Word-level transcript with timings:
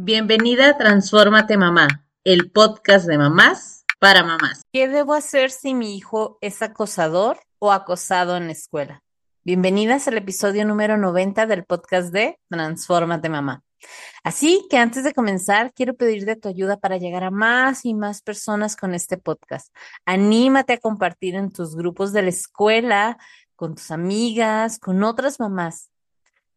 Bienvenida 0.00 0.68
a 0.68 0.78
Transfórmate 0.78 1.56
Mamá, 1.56 2.06
el 2.22 2.52
podcast 2.52 3.08
de 3.08 3.18
mamás 3.18 3.84
para 3.98 4.22
mamás. 4.22 4.62
¿Qué 4.72 4.86
debo 4.86 5.12
hacer 5.12 5.50
si 5.50 5.74
mi 5.74 5.96
hijo 5.96 6.38
es 6.40 6.62
acosador 6.62 7.40
o 7.58 7.72
acosado 7.72 8.36
en 8.36 8.46
la 8.46 8.52
escuela? 8.52 9.02
Bienvenidas 9.42 10.06
al 10.06 10.16
episodio 10.18 10.64
número 10.64 10.98
90 10.98 11.46
del 11.46 11.64
podcast 11.64 12.12
de 12.12 12.38
Transfórmate 12.48 13.28
Mamá. 13.28 13.64
Así 14.22 14.68
que 14.70 14.78
antes 14.78 15.02
de 15.02 15.12
comenzar, 15.12 15.72
quiero 15.74 15.94
pedirte 15.94 16.36
tu 16.36 16.48
ayuda 16.48 16.76
para 16.76 16.98
llegar 16.98 17.24
a 17.24 17.32
más 17.32 17.84
y 17.84 17.92
más 17.92 18.22
personas 18.22 18.76
con 18.76 18.94
este 18.94 19.16
podcast. 19.16 19.74
Anímate 20.06 20.74
a 20.74 20.78
compartir 20.78 21.34
en 21.34 21.50
tus 21.50 21.74
grupos 21.74 22.12
de 22.12 22.22
la 22.22 22.28
escuela, 22.28 23.18
con 23.56 23.74
tus 23.74 23.90
amigas, 23.90 24.78
con 24.78 25.02
otras 25.02 25.40
mamás. 25.40 25.90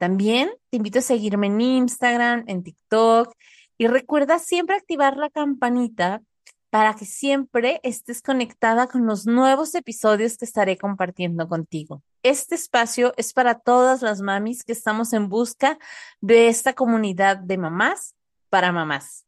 También 0.02 0.50
te 0.72 0.78
invito 0.78 0.98
a 0.98 1.04
seguirme 1.04 1.46
en 1.46 1.62
Instagram, 1.62 2.46
en 2.48 2.64
TikTok 2.64 3.36
y 3.78 3.86
recuerda 3.86 4.40
siempre 4.40 4.76
activar 4.76 5.16
la 5.16 5.30
campanita 5.30 6.24
para 6.72 6.96
que 6.96 7.06
siempre 7.06 7.80
estés 7.84 8.24
conectada 8.24 8.88
con 8.88 9.06
los 9.06 9.28
nuevos 9.28 9.76
episodios 9.76 10.40
que 10.40 10.46
estaré 10.46 10.76
compartiendo 10.80 11.48
contigo. 11.48 12.02
Este 12.24 12.56
espacio 12.56 13.14
es 13.16 13.32
para 13.32 13.60
todas 13.60 14.02
las 14.02 14.22
mamis 14.22 14.64
que 14.64 14.72
estamos 14.72 15.14
en 15.14 15.30
busca 15.30 15.78
de 16.20 16.48
esta 16.48 16.74
comunidad 16.74 17.38
de 17.38 17.60
mamás 17.60 18.16
para 18.50 18.72
mamás. 18.72 19.28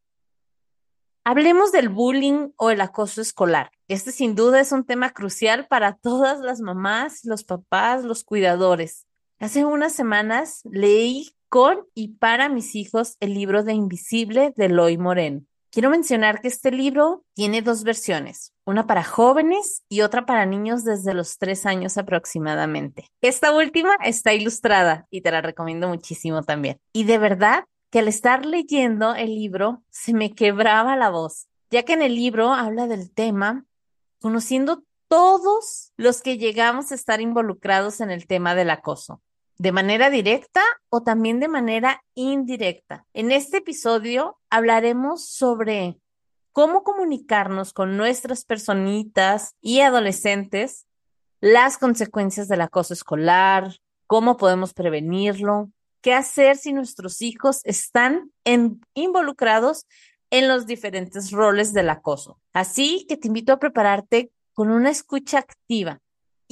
Hablemos 1.24 1.72
del 1.72 1.90
bullying 1.90 2.50
o 2.58 2.72
el 2.72 2.82
acoso 2.82 3.22
escolar. 3.22 3.70
Este 3.88 4.12
sin 4.12 4.34
duda 4.34 4.60
es 4.60 4.72
un 4.72 4.86
tema 4.86 5.12
crucial 5.12 5.68
para 5.68 5.94
todas 5.94 6.40
las 6.40 6.62
mamás, 6.62 7.26
los 7.26 7.44
papás, 7.44 8.04
los 8.04 8.24
cuidadores. 8.24 9.06
Hace 9.44 9.66
unas 9.66 9.92
semanas 9.92 10.62
leí 10.72 11.36
con 11.50 11.86
y 11.94 12.14
para 12.14 12.48
mis 12.48 12.76
hijos 12.76 13.18
el 13.20 13.34
libro 13.34 13.64
de 13.64 13.74
Invisible 13.74 14.54
de 14.56 14.70
Loy 14.70 14.98
Moreno. 14.98 15.42
Quiero 15.70 15.90
mencionar 15.90 16.40
que 16.40 16.48
este 16.48 16.72
libro 16.72 17.26
tiene 17.34 17.62
dos 17.62 17.84
versiones, 17.84 18.54
una 18.64 18.88
para 18.88 19.04
jóvenes 19.04 19.84
y 19.90 20.00
otra 20.00 20.26
para 20.26 20.46
niños 20.46 20.86
desde 20.86 21.14
los 21.14 21.40
tres 21.40 21.66
años 21.66 21.98
aproximadamente. 21.98 23.10
Esta 23.20 23.54
última 23.54 23.94
está 24.06 24.34
ilustrada 24.34 25.08
y 25.10 25.20
te 25.20 25.32
la 25.32 25.42
recomiendo 25.42 25.90
muchísimo 25.90 26.44
también. 26.44 26.80
Y 26.94 27.04
de 27.04 27.18
verdad 27.18 27.66
que 27.92 28.00
al 28.00 28.08
estar 28.08 28.46
leyendo 28.46 29.14
el 29.14 29.36
libro 29.36 29.84
se 29.90 30.14
me 30.14 30.34
quebraba 30.34 30.96
la 30.96 31.10
voz, 31.10 31.50
ya 31.70 31.84
que 31.84 31.92
en 31.92 32.02
el 32.02 32.16
libro 32.16 32.54
habla 32.54 32.88
del 32.88 33.12
tema 33.12 33.66
conociendo 34.22 34.86
todos 35.10 35.92
los 35.98 36.22
que 36.22 36.38
llegamos 36.38 36.94
a 36.94 36.96
estar 36.96 37.20
involucrados 37.20 38.00
en 38.00 38.10
el 38.10 38.26
tema 38.26 38.56
del 38.56 38.70
acoso 38.70 39.22
de 39.58 39.72
manera 39.72 40.10
directa 40.10 40.62
o 40.90 41.04
también 41.04 41.40
de 41.40 41.48
manera 41.48 42.04
indirecta. 42.16 43.06
En 43.14 43.32
este 43.32 43.58
episodio 43.58 44.38
hablaremos 44.50 45.26
sobre 45.26 46.00
cómo 46.52 46.84
comunicarnos 46.84 47.74
con 47.74 47.98
nuestras 47.98 48.46
personitas 48.46 49.56
y 49.62 49.82
adolescentes, 49.82 50.86
las 51.42 51.78
consecuencias 51.78 52.48
del 52.48 52.62
acoso 52.62 52.94
escolar, 52.94 53.76
cómo 54.08 54.38
podemos 54.38 54.74
prevenirlo, 54.74 55.72
qué 56.02 56.14
hacer 56.14 56.58
si 56.58 56.74
nuestros 56.74 57.22
hijos 57.22 57.62
están 57.64 58.32
involucrados 58.94 59.88
en 60.30 60.48
los 60.48 60.66
diferentes 60.66 61.32
roles 61.32 61.74
del 61.74 61.90
acoso. 61.90 62.40
Así 62.54 63.06
que 63.08 63.18
te 63.18 63.28
invito 63.28 63.54
a 63.54 63.60
prepararte 63.60 64.32
con 64.54 64.70
una 64.70 64.90
escucha 64.90 65.40
activa 65.40 66.00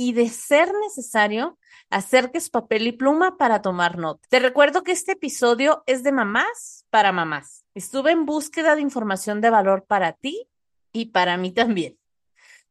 y 0.01 0.13
de 0.13 0.29
ser 0.29 0.73
necesario, 0.81 1.59
acerques 1.91 2.49
papel 2.49 2.87
y 2.87 2.91
pluma 2.91 3.37
para 3.37 3.61
tomar 3.61 3.99
nota. 3.99 4.27
Te 4.31 4.39
recuerdo 4.39 4.81
que 4.81 4.93
este 4.93 5.11
episodio 5.11 5.83
es 5.85 6.01
de 6.01 6.11
mamás 6.11 6.87
para 6.89 7.11
mamás. 7.11 7.65
Estuve 7.75 8.09
en 8.09 8.25
búsqueda 8.25 8.73
de 8.73 8.81
información 8.81 9.41
de 9.41 9.51
valor 9.51 9.85
para 9.85 10.13
ti 10.13 10.47
y 10.91 11.11
para 11.11 11.37
mí 11.37 11.51
también. 11.51 11.99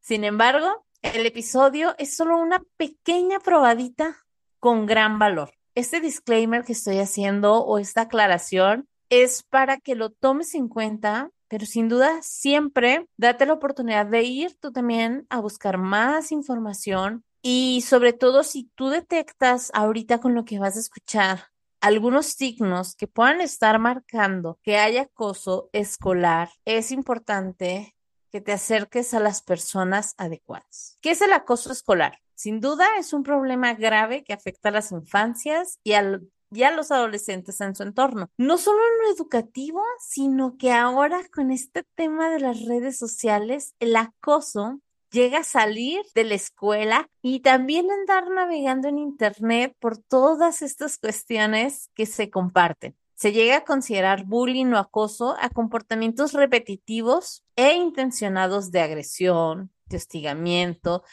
Sin 0.01 0.25
embargo, 0.25 0.85
el 1.03 1.25
episodio 1.25 1.95
es 1.97 2.17
solo 2.17 2.37
una 2.37 2.61
pequeña 2.75 3.39
probadita 3.39 4.17
con 4.59 4.85
gran 4.85 5.17
valor. 5.17 5.53
Este 5.73 6.01
disclaimer 6.01 6.65
que 6.65 6.73
estoy 6.73 6.99
haciendo 6.99 7.63
o 7.63 7.77
esta 7.79 8.01
aclaración 8.01 8.89
es 9.09 9.41
para 9.43 9.77
que 9.77 9.95
lo 9.95 10.09
tomes 10.09 10.53
en 10.53 10.67
cuenta 10.67 11.31
pero 11.51 11.65
sin 11.65 11.89
duda 11.89 12.21
siempre 12.21 13.05
date 13.17 13.45
la 13.45 13.51
oportunidad 13.51 14.05
de 14.05 14.23
ir 14.23 14.55
tú 14.55 14.71
también 14.71 15.27
a 15.29 15.41
buscar 15.41 15.77
más 15.77 16.31
información 16.31 17.25
y 17.41 17.81
sobre 17.81 18.13
todo 18.13 18.43
si 18.43 18.71
tú 18.75 18.87
detectas 18.87 19.69
ahorita 19.73 20.19
con 20.21 20.33
lo 20.33 20.45
que 20.45 20.59
vas 20.59 20.77
a 20.77 20.79
escuchar 20.79 21.47
algunos 21.81 22.27
signos 22.27 22.95
que 22.95 23.07
puedan 23.07 23.41
estar 23.41 23.79
marcando 23.79 24.59
que 24.63 24.77
hay 24.77 24.95
acoso 24.95 25.69
escolar, 25.73 26.49
es 26.63 26.89
importante 26.89 27.97
que 28.31 28.39
te 28.39 28.53
acerques 28.53 29.13
a 29.13 29.19
las 29.19 29.41
personas 29.41 30.13
adecuadas. 30.17 30.97
¿Qué 31.01 31.11
es 31.11 31.21
el 31.21 31.33
acoso 31.33 31.73
escolar? 31.73 32.19
Sin 32.33 32.61
duda 32.61 32.87
es 32.97 33.11
un 33.11 33.23
problema 33.23 33.73
grave 33.73 34.23
que 34.23 34.31
afecta 34.31 34.69
a 34.69 34.71
las 34.71 34.93
infancias 34.93 35.79
y 35.83 35.93
al 35.93 36.31
y 36.51 36.63
a 36.63 36.71
los 36.71 36.91
adolescentes 36.91 37.61
en 37.61 37.75
su 37.75 37.83
entorno. 37.83 38.29
No 38.37 38.57
solo 38.57 38.79
en 38.79 39.07
lo 39.07 39.15
educativo, 39.15 39.81
sino 39.99 40.57
que 40.57 40.71
ahora 40.71 41.21
con 41.33 41.51
este 41.51 41.83
tema 41.95 42.29
de 42.29 42.39
las 42.39 42.65
redes 42.65 42.97
sociales, 42.97 43.73
el 43.79 43.95
acoso 43.95 44.79
llega 45.11 45.39
a 45.39 45.43
salir 45.43 46.01
de 46.15 46.23
la 46.23 46.35
escuela 46.35 47.09
y 47.21 47.41
también 47.41 47.89
andar 47.91 48.29
navegando 48.29 48.87
en 48.87 48.97
Internet 48.97 49.75
por 49.79 49.97
todas 49.97 50.61
estas 50.61 50.97
cuestiones 50.97 51.89
que 51.93 52.05
se 52.05 52.29
comparten. 52.29 52.95
Se 53.15 53.31
llega 53.31 53.57
a 53.57 53.65
considerar 53.65 54.25
bullying 54.25 54.73
o 54.73 54.77
acoso 54.77 55.35
a 55.39 55.49
comportamientos 55.49 56.33
repetitivos 56.33 57.43
e 57.55 57.73
intencionados 57.73 58.71
de 58.71 58.81
agresión, 58.81 59.71
de 59.85 59.97
hostigamiento 59.97 61.03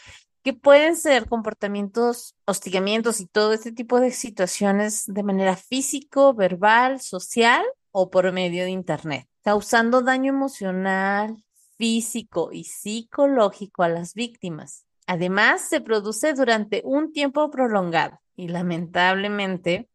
que 0.48 0.54
pueden 0.54 0.96
ser 0.96 1.28
comportamientos, 1.28 2.34
hostigamientos 2.46 3.20
y 3.20 3.26
todo 3.26 3.52
este 3.52 3.70
tipo 3.70 4.00
de 4.00 4.12
situaciones 4.12 5.04
de 5.06 5.22
manera 5.22 5.56
físico, 5.56 6.32
verbal, 6.32 7.02
social 7.02 7.66
o 7.90 8.08
por 8.08 8.32
medio 8.32 8.64
de 8.64 8.70
Internet, 8.70 9.28
causando 9.42 10.00
daño 10.00 10.32
emocional, 10.32 11.36
físico 11.76 12.48
y 12.50 12.64
psicológico 12.64 13.82
a 13.82 13.90
las 13.90 14.14
víctimas. 14.14 14.86
Además, 15.06 15.68
se 15.68 15.82
produce 15.82 16.32
durante 16.32 16.80
un 16.82 17.12
tiempo 17.12 17.50
prolongado 17.50 18.18
y 18.34 18.48
lamentablemente 18.48 19.90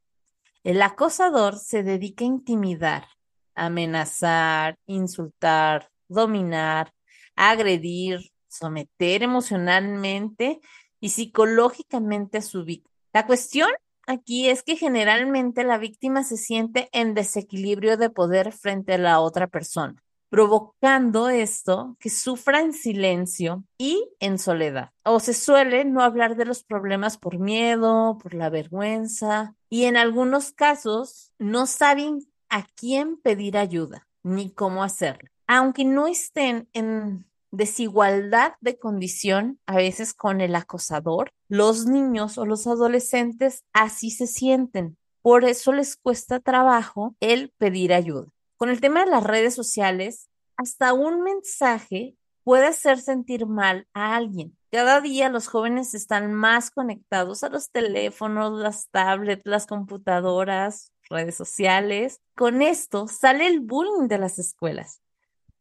el 0.63 0.83
acosador 0.83 1.57
se 1.57 1.81
dedica 1.81 2.25
a 2.25 2.27
intimidar, 2.27 3.07
amenazar, 3.55 4.77
insultar, 4.85 5.89
dominar, 6.07 6.93
agredir, 7.35 8.32
someter 8.53 9.23
emocionalmente 9.23 10.61
y 10.99 11.09
psicológicamente 11.09 12.37
a 12.37 12.41
su 12.41 12.63
víctima. 12.63 12.93
La 13.13 13.25
cuestión 13.25 13.69
aquí 14.07 14.49
es 14.49 14.63
que 14.63 14.75
generalmente 14.75 15.63
la 15.63 15.77
víctima 15.77 16.23
se 16.23 16.37
siente 16.37 16.89
en 16.91 17.13
desequilibrio 17.13 17.97
de 17.97 18.09
poder 18.09 18.51
frente 18.51 18.93
a 18.93 18.97
la 18.97 19.19
otra 19.19 19.47
persona, 19.47 20.01
provocando 20.29 21.29
esto 21.29 21.97
que 21.99 22.09
sufra 22.09 22.61
en 22.61 22.73
silencio 22.73 23.63
y 23.77 24.09
en 24.19 24.39
soledad. 24.39 24.91
O 25.03 25.19
se 25.19 25.33
suele 25.33 25.85
no 25.85 26.01
hablar 26.01 26.35
de 26.35 26.45
los 26.45 26.63
problemas 26.63 27.17
por 27.17 27.39
miedo, 27.39 28.17
por 28.21 28.33
la 28.33 28.49
vergüenza 28.49 29.55
y 29.69 29.85
en 29.85 29.97
algunos 29.97 30.51
casos 30.51 31.33
no 31.37 31.65
saben 31.65 32.19
a 32.49 32.65
quién 32.75 33.17
pedir 33.17 33.57
ayuda 33.57 34.07
ni 34.23 34.51
cómo 34.51 34.83
hacerlo. 34.83 35.29
Aunque 35.47 35.85
no 35.85 36.07
estén 36.07 36.69
en 36.73 37.25
desigualdad 37.53 38.53
de 38.61 38.77
condición 38.79 39.59
a 39.67 39.75
veces 39.75 40.13
con 40.13 40.41
el 40.41 40.55
acosador, 40.55 41.31
los 41.47 41.85
niños 41.85 42.37
o 42.37 42.45
los 42.45 42.65
adolescentes 42.65 43.63
así 43.73 44.09
se 44.09 44.27
sienten. 44.27 44.97
Por 45.21 45.45
eso 45.45 45.71
les 45.71 45.95
cuesta 45.95 46.39
trabajo 46.39 47.15
el 47.19 47.53
pedir 47.57 47.93
ayuda. 47.93 48.25
Con 48.57 48.69
el 48.69 48.81
tema 48.81 49.05
de 49.05 49.11
las 49.11 49.23
redes 49.23 49.53
sociales, 49.53 50.29
hasta 50.57 50.93
un 50.93 51.21
mensaje 51.21 52.17
puede 52.43 52.65
hacer 52.65 52.99
sentir 52.99 53.45
mal 53.45 53.87
a 53.93 54.15
alguien. 54.15 54.57
Cada 54.71 54.99
día 54.99 55.29
los 55.29 55.47
jóvenes 55.47 55.93
están 55.93 56.33
más 56.33 56.71
conectados 56.71 57.43
a 57.43 57.49
los 57.49 57.69
teléfonos, 57.69 58.59
las 58.59 58.89
tablets, 58.89 59.43
las 59.45 59.67
computadoras, 59.67 60.91
redes 61.07 61.35
sociales. 61.35 62.19
Con 62.35 62.63
esto 62.63 63.07
sale 63.07 63.45
el 63.45 63.59
bullying 63.59 64.07
de 64.07 64.17
las 64.17 64.39
escuelas 64.39 65.02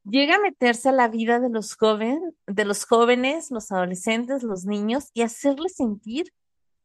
llega 0.04 0.36
a 0.36 0.40
meterse 0.40 0.88
a 0.88 0.92
la 0.92 1.08
vida 1.08 1.40
de 1.40 1.48
los 1.48 1.74
jóvenes, 1.76 2.34
de 2.46 2.64
los 2.64 2.84
jóvenes, 2.84 3.50
los 3.50 3.70
adolescentes, 3.72 4.42
los 4.42 4.64
niños 4.64 5.10
y 5.14 5.22
hacerles 5.22 5.76
sentir 5.76 6.32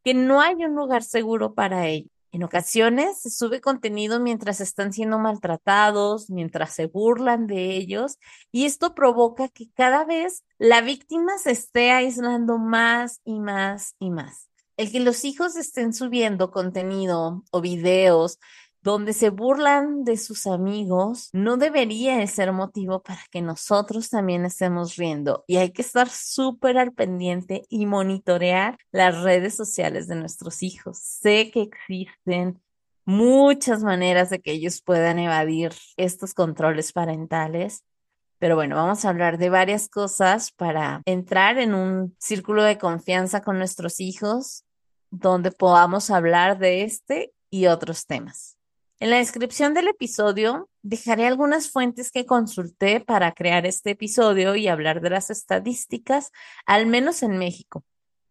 que 0.03 0.13
no 0.13 0.41
hay 0.41 0.55
un 0.55 0.75
lugar 0.75 1.03
seguro 1.03 1.53
para 1.53 1.87
ellos. 1.87 2.11
En 2.31 2.43
ocasiones 2.43 3.21
se 3.21 3.29
sube 3.29 3.61
contenido 3.61 4.19
mientras 4.19 4.61
están 4.61 4.91
siendo 4.93 5.17
maltratados, 5.17 6.29
mientras 6.29 6.73
se 6.73 6.87
burlan 6.87 7.47
de 7.47 7.75
ellos, 7.75 8.19
y 8.51 8.65
esto 8.65 8.93
provoca 8.93 9.47
que 9.47 9.71
cada 9.73 10.03
vez 10.03 10.43
la 10.57 10.81
víctima 10.81 11.37
se 11.37 11.51
esté 11.51 11.91
aislando 11.91 12.57
más 12.57 13.21
y 13.23 13.39
más 13.39 13.95
y 13.97 14.11
más. 14.11 14.49
El 14.75 14.91
que 14.91 14.99
los 14.99 15.25
hijos 15.25 15.55
estén 15.55 15.93
subiendo 15.93 16.51
contenido 16.51 17.43
o 17.49 17.61
videos 17.61 18.39
donde 18.88 19.12
se 19.12 19.31
burlan 19.31 20.06
de 20.06 20.16
sus 20.16 20.48
amigos, 20.48 21.30
no 21.34 21.57
debería 21.57 22.25
ser 22.25 22.54
motivo 22.54 23.04
para 23.04 23.19
que 23.30 23.42
nosotros 23.42 24.10
también 24.10 24.45
estemos 24.45 24.95
riendo. 24.95 25.44
Y 25.45 25.57
hay 25.57 25.72
que 25.72 25.81
estar 25.81 26.07
súper 26.07 26.78
al 26.78 26.94
pendiente 26.94 27.63
y 27.68 27.86
monitorear 27.86 28.78
las 28.94 29.22
redes 29.24 29.56
sociales 29.56 30.07
de 30.07 30.16
nuestros 30.16 30.63
hijos. 30.63 31.00
Sé 31.00 31.51
que 31.51 31.63
existen 31.63 32.62
muchas 33.04 33.84
maneras 33.84 34.30
de 34.30 34.39
que 34.39 34.54
ellos 34.54 34.81
puedan 34.81 35.19
evadir 35.19 35.74
estos 35.98 36.34
controles 36.34 36.94
parentales. 36.94 37.84
Pero 38.39 38.56
bueno, 38.56 38.78
vamos 38.78 39.04
a 39.04 39.10
hablar 39.10 39.38
de 39.38 39.50
varias 39.50 39.89
cosas 39.89 40.54
para 40.54 41.01
entrar 41.04 41.57
en 41.57 41.74
un 41.74 42.16
círculo 42.19 42.63
de 42.63 42.78
confianza 42.78 43.42
con 43.42 43.57
nuestros 43.57 44.00
hijos 44.00 44.63
donde 45.10 45.51
podamos 45.51 46.10
hablar 46.10 46.57
de 46.57 46.84
este 46.84 47.34
y 47.50 47.68
otros 47.68 48.06
temas. 48.06 48.56
En 48.99 49.11
la 49.11 49.17
descripción 49.17 49.75
del 49.75 49.89
episodio 49.89 50.69
dejaré 50.81 51.27
algunas 51.27 51.69
fuentes 51.69 52.09
que 52.09 52.25
consulté 52.25 52.99
para 52.99 53.31
crear 53.31 53.67
este 53.67 53.91
episodio 53.91 54.55
y 54.55 54.67
hablar 54.67 55.01
de 55.01 55.11
las 55.11 55.29
estadísticas, 55.29 56.31
al 56.65 56.88
menos 56.88 57.21
en 57.21 57.38
México, 57.38 57.83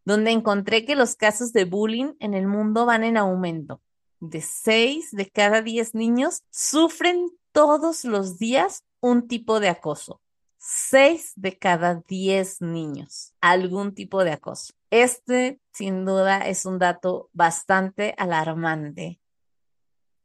donde 0.05 0.33
encontré 0.33 0.85
que 0.85 0.97
los 0.97 1.15
casos 1.15 1.53
de 1.53 1.67
bullying 1.67 2.15
en 2.19 2.35
el 2.35 2.49
mundo 2.49 2.85
van 2.85 3.05
en 3.05 3.17
aumento. 3.17 3.81
De 4.19 4.41
6 4.41 5.13
de 5.13 5.31
cada 5.31 5.63
10 5.63 5.95
niños 5.95 6.43
sufren 6.51 7.31
todos 7.53 8.05
los 8.05 8.37
días 8.37 8.83
un 8.99 9.29
tipo 9.29 9.61
de 9.61 9.69
acoso. 9.69 10.21
6 10.59 11.35
de 11.37 11.57
cada 11.59 12.03
10 12.09 12.61
niños, 12.63 13.35
algún 13.41 13.95
tipo 13.95 14.25
de 14.25 14.33
acoso. 14.33 14.73
Este, 14.91 15.61
sin 15.73 16.05
duda, 16.05 16.41
es 16.49 16.67
un 16.67 16.81
dato 16.81 17.31
bastante 17.33 18.17
alarmante 18.19 19.21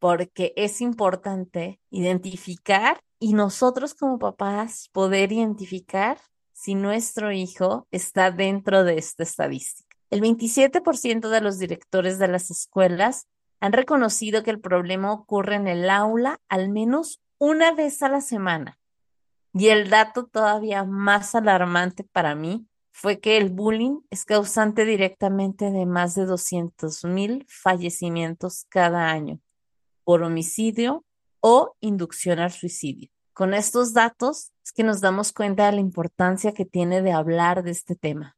porque 0.01 0.51
es 0.55 0.81
importante 0.81 1.79
identificar 1.91 3.03
y 3.19 3.35
nosotros 3.35 3.93
como 3.93 4.17
papás 4.17 4.89
poder 4.91 5.31
identificar 5.31 6.17
si 6.53 6.73
nuestro 6.73 7.31
hijo 7.31 7.87
está 7.91 8.31
dentro 8.31 8.83
de 8.83 8.97
esta 8.97 9.21
estadística. 9.21 9.95
El 10.09 10.21
27% 10.21 11.29
de 11.29 11.41
los 11.41 11.59
directores 11.59 12.17
de 12.17 12.27
las 12.27 12.49
escuelas 12.49 13.27
han 13.59 13.73
reconocido 13.73 14.41
que 14.41 14.49
el 14.49 14.59
problema 14.59 15.13
ocurre 15.13 15.53
en 15.53 15.67
el 15.67 15.87
aula 15.87 16.39
al 16.49 16.69
menos 16.69 17.21
una 17.37 17.71
vez 17.71 18.01
a 18.01 18.09
la 18.09 18.21
semana. 18.21 18.79
Y 19.53 19.67
el 19.67 19.91
dato 19.91 20.25
todavía 20.25 20.83
más 20.83 21.35
alarmante 21.35 22.03
para 22.11 22.33
mí 22.33 22.65
fue 22.91 23.19
que 23.19 23.37
el 23.37 23.51
bullying 23.51 23.99
es 24.09 24.25
causante 24.25 24.83
directamente 24.83 25.69
de 25.69 25.85
más 25.85 26.15
de 26.15 26.25
200 26.25 27.03
mil 27.03 27.45
fallecimientos 27.47 28.65
cada 28.67 29.11
año 29.11 29.39
por 30.11 30.23
homicidio 30.23 31.05
o 31.39 31.77
inducción 31.79 32.39
al 32.39 32.51
suicidio. 32.51 33.09
Con 33.31 33.53
estos 33.53 33.93
datos 33.93 34.51
es 34.61 34.73
que 34.73 34.83
nos 34.83 34.99
damos 34.99 35.31
cuenta 35.31 35.67
de 35.67 35.71
la 35.71 35.79
importancia 35.79 36.51
que 36.51 36.65
tiene 36.65 37.01
de 37.01 37.13
hablar 37.13 37.63
de 37.63 37.71
este 37.71 37.95
tema. 37.95 38.35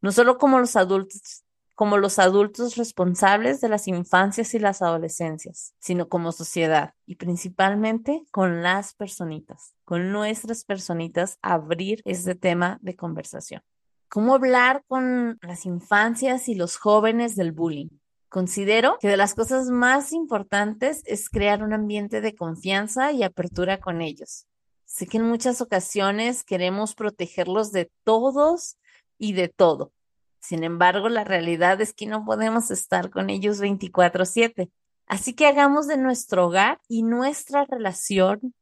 No 0.00 0.12
solo 0.12 0.38
como 0.38 0.60
los 0.60 0.76
adultos, 0.76 1.42
como 1.74 1.96
los 1.96 2.20
adultos 2.20 2.76
responsables 2.76 3.60
de 3.60 3.70
las 3.70 3.88
infancias 3.88 4.54
y 4.54 4.60
las 4.60 4.82
adolescencias, 4.82 5.74
sino 5.80 6.08
como 6.08 6.30
sociedad 6.30 6.94
y 7.06 7.16
principalmente 7.16 8.22
con 8.30 8.62
las 8.62 8.94
personitas, 8.94 9.74
con 9.84 10.12
nuestras 10.12 10.62
personitas, 10.62 11.40
abrir 11.42 12.02
este 12.04 12.36
tema 12.36 12.78
de 12.82 12.94
conversación. 12.94 13.62
¿Cómo 14.08 14.34
hablar 14.34 14.84
con 14.86 15.40
las 15.42 15.66
infancias 15.66 16.48
y 16.48 16.54
los 16.54 16.76
jóvenes 16.76 17.34
del 17.34 17.50
bullying? 17.50 17.88
Considero 18.34 18.98
que 19.00 19.06
de 19.06 19.16
las 19.16 19.36
cosas 19.36 19.70
más 19.70 20.12
importantes 20.12 21.02
es 21.04 21.28
crear 21.30 21.62
un 21.62 21.72
ambiente 21.72 22.20
de 22.20 22.34
confianza 22.34 23.12
y 23.12 23.22
apertura 23.22 23.78
con 23.78 24.02
ellos. 24.02 24.48
Sé 24.86 25.06
que 25.06 25.18
en 25.18 25.22
muchas 25.22 25.60
ocasiones 25.60 26.42
queremos 26.42 26.96
protegerlos 26.96 27.70
de 27.70 27.92
todos 28.02 28.76
y 29.18 29.34
de 29.34 29.46
todo. 29.46 29.92
Sin 30.40 30.64
embargo, 30.64 31.08
la 31.08 31.22
realidad 31.22 31.80
es 31.80 31.94
que 31.94 32.06
no 32.06 32.24
podemos 32.24 32.72
estar 32.72 33.08
con 33.10 33.30
ellos 33.30 33.60
24/7. 33.60 34.68
Así 35.06 35.34
que 35.34 35.46
hagamos 35.46 35.86
de 35.86 35.96
nuestro 35.96 36.46
hogar 36.46 36.80
y 36.88 37.04
nuestra 37.04 37.64
relación 37.66 38.52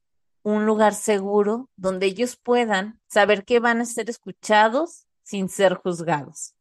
un 0.42 0.66
lugar 0.66 0.92
seguro 0.92 1.70
donde 1.76 2.04
ellos 2.04 2.36
puedan 2.36 3.00
saber 3.08 3.46
que 3.46 3.58
van 3.58 3.80
a 3.80 3.86
ser 3.86 4.10
escuchados 4.10 5.06
sin 5.22 5.48
ser 5.48 5.76
juzgados 5.76 6.56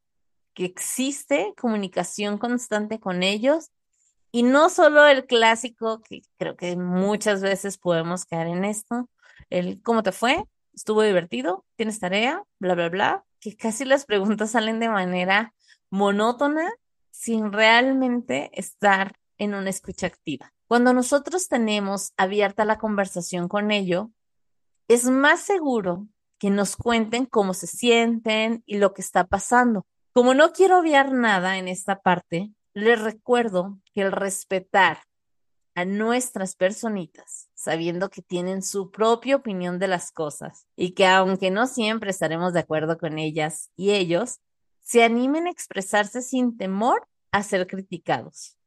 que 0.54 0.66
existe 0.66 1.54
comunicación 1.58 2.38
constante 2.38 3.00
con 3.00 3.24
ellos 3.24 3.72
y 4.32 4.44
no 4.44 4.70
solo 4.70 5.06
el 5.06 5.26
clásico, 5.26 6.02
que 6.02 6.22
creo 6.38 6.56
que 6.56 6.78
muchas 6.78 7.42
veces 7.42 7.78
podemos 7.78 8.26
caer 8.26 8.48
en 8.48 8.64
esto, 8.64 9.10
el 9.50 9.82
¿cómo 9.82 10.04
te 10.04 10.12
fue? 10.12 10.46
¿Estuvo 10.74 11.02
divertido? 11.02 11.66
¿Tienes 11.76 12.00
tarea? 12.00 12.44
Bla, 12.60 12.76
bla, 12.76 12.90
bla, 12.90 13.26
que 13.40 13.58
casi 13.58 13.84
las 13.84 14.06
preguntas 14.06 14.52
salen 14.52 14.80
de 14.80 14.88
manera 14.88 15.54
monótona 15.90 16.72
sin 17.12 17.52
realmente 17.52 18.50
estar 18.54 19.18
en 19.38 19.54
una 19.54 19.70
escucha 19.70 20.08
activa. 20.08 20.54
Cuando 20.68 20.94
nosotros 20.94 21.50
tenemos 21.50 22.14
abierta 22.16 22.64
la 22.64 22.78
conversación 22.78 23.50
con 23.50 23.72
ellos, 23.72 24.08
es 24.88 25.06
más 25.06 25.42
seguro 25.42 26.08
que 26.38 26.50
nos 26.50 26.78
cuenten 26.78 27.26
cómo 27.26 27.54
se 27.54 27.68
sienten 27.68 28.64
y 28.66 28.78
lo 28.78 28.94
que 28.94 29.02
está 29.02 29.26
pasando. 29.26 29.86
Como 30.14 30.34
no 30.34 30.52
quiero 30.52 30.80
obviar 30.80 31.14
nada 31.14 31.58
en 31.58 31.70
esta 31.70 32.02
parte, 32.02 32.52
les 32.74 33.02
recuerdo 33.02 33.80
que 33.94 34.02
el 34.02 34.12
respetar 34.12 35.04
a 35.74 35.86
nuestras 35.86 36.58
personitas, 36.58 37.50
sabiendo 37.54 38.10
que 38.10 38.22
tienen 38.22 38.62
su 38.62 38.92
propia 38.92 39.38
opinión 39.38 39.80
de 39.80 39.88
las 39.88 40.12
cosas 40.12 40.68
y 40.76 40.92
que 40.92 41.08
aunque 41.08 41.50
no 41.50 41.66
siempre 41.66 42.12
estaremos 42.12 42.52
de 42.52 42.60
acuerdo 42.60 42.98
con 42.98 43.20
ellas 43.20 43.72
y 43.78 43.92
ellos, 43.92 44.42
se 44.82 45.02
animen 45.06 45.48
a 45.48 45.52
expresarse 45.52 46.22
sin 46.22 46.58
temor 46.58 47.08
a 47.32 47.42
ser 47.42 47.66
criticados. 47.66 48.58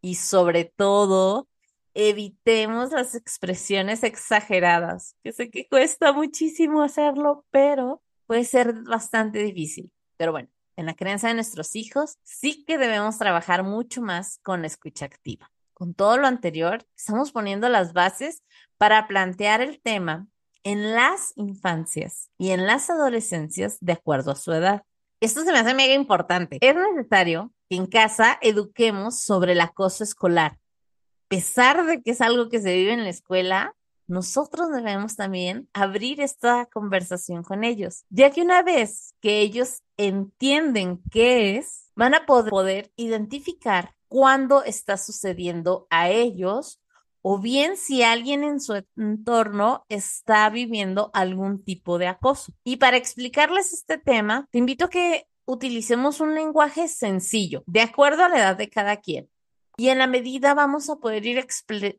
Y 0.00 0.14
sobre 0.14 0.64
todo, 0.64 1.46
evitemos 1.92 2.92
las 2.92 3.14
expresiones 3.14 4.02
exageradas, 4.02 5.14
que 5.22 5.32
sé 5.32 5.50
que 5.50 5.68
cuesta 5.68 6.14
muchísimo 6.14 6.80
hacerlo, 6.80 7.44
pero 7.50 8.02
puede 8.26 8.44
ser 8.44 8.72
bastante 8.84 9.40
difícil. 9.40 9.92
Pero 10.16 10.32
bueno, 10.32 10.48
en 10.76 10.86
la 10.86 10.94
creencia 10.94 11.28
de 11.28 11.34
nuestros 11.34 11.74
hijos, 11.74 12.18
sí 12.22 12.64
que 12.64 12.78
debemos 12.78 13.18
trabajar 13.18 13.64
mucho 13.64 14.02
más 14.02 14.38
con 14.42 14.60
la 14.60 14.66
escucha 14.66 15.06
activa. 15.06 15.50
Con 15.72 15.94
todo 15.94 16.16
lo 16.16 16.26
anterior, 16.26 16.86
estamos 16.96 17.32
poniendo 17.32 17.68
las 17.68 17.92
bases 17.92 18.42
para 18.78 19.06
plantear 19.08 19.60
el 19.60 19.80
tema 19.80 20.26
en 20.64 20.94
las 20.94 21.32
infancias 21.36 22.30
y 22.38 22.50
en 22.50 22.66
las 22.66 22.90
adolescencias 22.90 23.78
de 23.80 23.92
acuerdo 23.92 24.32
a 24.32 24.36
su 24.36 24.52
edad. 24.52 24.82
Esto 25.20 25.44
se 25.44 25.52
me 25.52 25.58
hace 25.58 25.74
mega 25.74 25.94
importante. 25.94 26.58
Es 26.60 26.74
necesario 26.74 27.52
que 27.70 27.76
en 27.76 27.86
casa 27.86 28.36
eduquemos 28.42 29.20
sobre 29.20 29.52
el 29.52 29.60
acoso 29.60 30.02
escolar. 30.02 30.52
A 30.52 31.28
pesar 31.28 31.86
de 31.86 32.02
que 32.02 32.10
es 32.10 32.20
algo 32.20 32.48
que 32.48 32.60
se 32.60 32.74
vive 32.74 32.92
en 32.92 33.04
la 33.04 33.10
escuela, 33.10 33.75
nosotros 34.08 34.70
debemos 34.70 35.16
también 35.16 35.68
abrir 35.72 36.20
esta 36.20 36.66
conversación 36.66 37.42
con 37.42 37.64
ellos, 37.64 38.04
ya 38.08 38.30
que 38.30 38.42
una 38.42 38.62
vez 38.62 39.14
que 39.20 39.40
ellos 39.40 39.82
entienden 39.96 41.02
qué 41.10 41.56
es, 41.56 41.90
van 41.96 42.14
a 42.14 42.26
poder, 42.26 42.92
identificar 42.96 43.94
cuándo 44.08 44.62
está 44.62 44.96
sucediendo 44.96 45.86
a 45.90 46.10
ellos 46.10 46.80
o 47.22 47.40
bien 47.40 47.76
si 47.76 48.04
alguien 48.04 48.44
en 48.44 48.60
su 48.60 48.84
entorno 48.96 49.84
está 49.88 50.48
viviendo 50.48 51.10
algún 51.12 51.64
tipo 51.64 51.98
de 51.98 52.06
acoso. 52.06 52.52
Y 52.62 52.76
para 52.76 52.96
explicarles 52.96 53.72
este 53.72 53.98
tema, 53.98 54.46
te 54.52 54.58
invito 54.58 54.84
a 54.84 54.90
que 54.90 55.26
utilicemos 55.44 56.20
un 56.20 56.34
lenguaje 56.34 56.86
sencillo, 56.86 57.64
de 57.66 57.80
acuerdo 57.80 58.24
a 58.24 58.28
la 58.28 58.38
edad 58.38 58.56
de 58.56 58.70
cada 58.70 58.98
quien. 58.98 59.28
Y 59.76 59.88
en 59.88 59.98
la 59.98 60.06
medida 60.06 60.54
vamos 60.54 60.88
a 60.88 60.96
poder 60.96 61.26
ir 61.26 61.44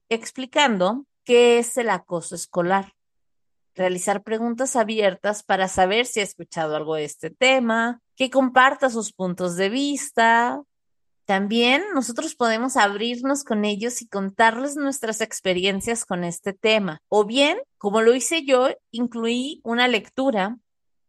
explicando 0.10 1.06
¿Qué 1.28 1.60
es 1.60 1.76
el 1.76 1.90
acoso 1.90 2.36
escolar? 2.36 2.94
Realizar 3.76 4.24
preguntas 4.24 4.78
abiertas 4.78 5.44
para 5.44 5.68
saber 5.68 6.06
si 6.06 6.22
ha 6.22 6.24
escuchado 6.24 6.74
algo 6.78 6.96
de 6.96 7.04
este 7.04 7.30
tema, 7.30 8.00
que 8.16 8.30
comparta 8.30 8.90
sus 8.90 9.12
puntos 9.12 9.58
de 9.58 9.68
vista. 9.68 10.64
También 11.26 11.84
nosotros 11.94 12.34
podemos 12.34 12.78
abrirnos 12.78 13.44
con 13.44 13.66
ellos 13.66 14.02
y 14.02 14.08
contarles 14.08 14.78
nuestras 14.78 15.20
experiencias 15.20 16.06
con 16.06 16.24
este 16.24 16.54
tema. 16.54 17.02
O 17.10 17.26
bien, 17.26 17.60
como 17.78 18.00
lo 18.00 18.16
hice 18.16 18.46
yo, 18.46 18.70
incluí 18.92 19.60
una 19.66 19.90
lectura, 19.90 20.58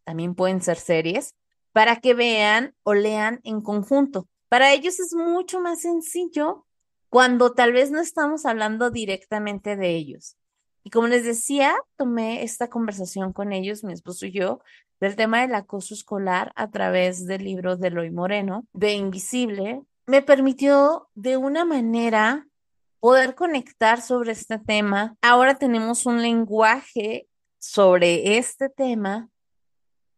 también 0.03 0.35
pueden 0.35 0.63
ser 0.63 0.79
series, 0.79 1.37
para 1.71 2.01
que 2.01 2.15
vean 2.15 2.75
o 2.83 2.93
lean 2.95 3.39
en 3.45 3.61
conjunto. 3.61 4.27
Para 4.49 4.73
ellos 4.73 4.99
es 4.99 5.15
mucho 5.15 5.61
más 5.61 5.83
sencillo 5.83 6.67
cuando 7.09 7.53
tal 7.53 7.73
vez 7.73 7.91
no 7.91 8.00
estamos 8.00 8.45
hablando 8.47 8.91
directamente 8.91 9.77
de 9.77 9.91
ellos. 9.91 10.37
Y 10.85 10.91
como 10.91 11.09
les 11.09 11.25
decía, 11.25 11.75
tomé 11.97 12.43
esta 12.43 12.69
conversación 12.69 13.33
con 13.33 13.53
ellos, 13.53 13.85
mi 13.85 13.93
esposo 13.93 14.27
y 14.27 14.33
yo, 14.33 14.61
del 15.00 15.17
tema 15.17 15.43
del 15.43 15.55
acoso 15.55 15.95
escolar 15.95 16.53
a 16.57 16.71
través 16.71 17.27
del 17.27 17.45
libro 17.45 17.77
de 17.77 17.88
Eloy 17.88 18.11
Moreno, 18.11 18.67
de 18.73 18.95
Invisible. 18.95 19.83
Me 20.07 20.23
permitió 20.23 21.09
de 21.15 21.37
una 21.37 21.65
manera 21.65 22.49
poder 23.00 23.35
conectar 23.35 24.00
sobre 24.00 24.33
este 24.33 24.59
tema. 24.59 25.17
Ahora 25.21 25.57
tenemos 25.57 26.07
un 26.07 26.23
lenguaje 26.23 27.29
sobre 27.59 28.38
este 28.38 28.69
tema 28.69 29.29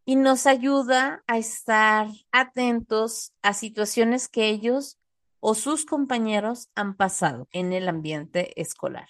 y 0.05 0.17
nos 0.17 0.47
ayuda 0.47 1.23
a 1.27 1.39
estar 1.39 2.07
atentos 2.33 3.33
a 3.43 3.53
situaciones 3.55 4.29
que 4.29 4.49
ellos 4.49 5.00
o 5.41 5.55
sus 5.55 5.85
compañeros 5.85 6.69
han 6.75 6.95
pasado 6.97 7.49
en 7.51 7.73
el 7.73 7.89
ambiente 7.89 8.61
escolar. 8.61 9.09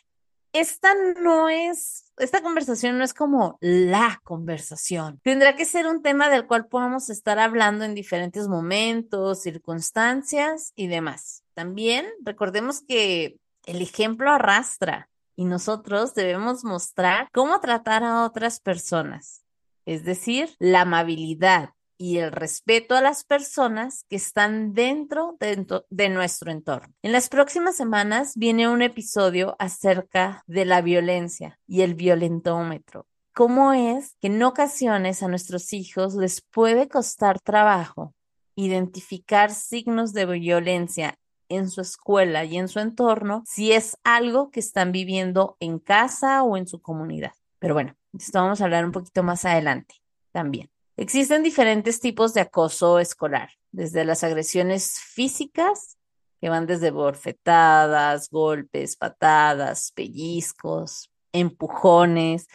Esta 0.53 0.95
no 1.21 1.49
es, 1.49 2.13
esta 2.17 2.43
conversación 2.43 2.99
no 2.99 3.05
es 3.05 3.15
como 3.15 3.57
la 3.61 4.21
conversación. 4.25 5.21
Tendrá 5.23 5.55
que 5.55 5.65
ser 5.65 5.87
un 5.87 6.03
tema 6.03 6.29
del 6.29 6.47
cual 6.47 6.67
podamos 6.67 7.09
estar 7.09 7.39
hablando 7.39 7.85
en 7.85 7.95
diferentes 7.95 8.49
momentos, 8.49 9.43
circunstancias 9.43 10.73
y 10.75 10.89
demás. 10.89 11.45
También 11.55 12.07
recordemos 12.25 12.83
que 12.83 13.39
el 13.65 13.81
ejemplo 13.81 14.33
arrastra 14.33 15.09
y 15.37 15.45
nosotros 15.45 16.15
debemos 16.15 16.65
mostrar 16.65 17.29
cómo 17.33 17.61
tratar 17.61 18.03
a 18.03 18.25
otras 18.25 18.59
personas, 18.59 19.45
es 19.87 20.05
decir, 20.05 20.57
la 20.59 20.81
amabilidad 20.81 21.71
y 22.01 22.17
el 22.17 22.33
respeto 22.33 22.97
a 22.97 23.03
las 23.03 23.25
personas 23.25 24.07
que 24.09 24.17
están 24.17 24.73
dentro 24.73 25.37
de, 25.39 26.09
nuestro 26.09 26.51
entorno. 26.51 26.95
En 27.03 27.13
las 27.13 27.29
próximas 27.29 27.77
semanas 27.77 28.33
viene 28.37 28.71
un 28.71 28.81
episodio 28.81 29.55
acerca 29.59 30.43
de 30.47 30.65
la 30.65 30.81
violencia 30.81 31.59
y 31.67 31.83
el 31.83 31.95
violentómetro. 31.95 33.07
¿Cómo 33.35 33.75
es 33.75 34.17
que 34.19 34.29
en 34.29 34.43
ocasiones 34.43 35.23
a 35.23 35.29
nuestros 35.29 35.75
hijos 35.75 36.15
les 36.15 36.41
puede 36.41 36.89
costar 36.89 37.39
trabajo 37.39 38.15
identificar 38.57 39.53
signos 39.53 40.15
de 40.15 40.25
violencia 40.25 41.19
en 41.51 41.69
su 41.69 41.83
escuela 41.83 42.45
y 42.45 42.57
en 42.57 42.69
su 42.69 42.79
entorno 42.79 43.43
si 43.47 43.73
es 43.73 43.99
algo 44.05 44.51
que 44.51 44.61
están 44.61 44.91
viviendo 44.91 45.59
en 45.61 45.79
casa 45.79 46.45
o 46.45 46.57
en 46.57 46.67
su 46.67 46.81
comunidad. 46.81 47.33
Pero 47.59 47.75
bueno, 47.75 47.95
esto 48.19 48.39
vamos 48.41 48.63
a 48.63 48.65
hablar 48.65 48.87
un 48.87 48.93
poquito 48.93 49.23
más 49.23 49.45
adelante 49.45 49.97
también. 50.33 50.71
Existen 51.01 51.43
diferentes 51.43 51.99
tipos 51.99 52.35
de 52.35 52.43
acoso 52.43 52.99
escolar, 52.99 53.49
desde 53.73 54.05
las 54.05 54.23
agresiones 54.23 55.01
físicas, 55.01 55.97
que 56.43 56.51
van 56.51 56.67
desde 56.67 56.91
borfetadas, 56.91 58.29
golpes, 58.29 58.97
patadas, 58.97 59.93
pellizcos, 59.93 61.11
empujones, 61.33 62.49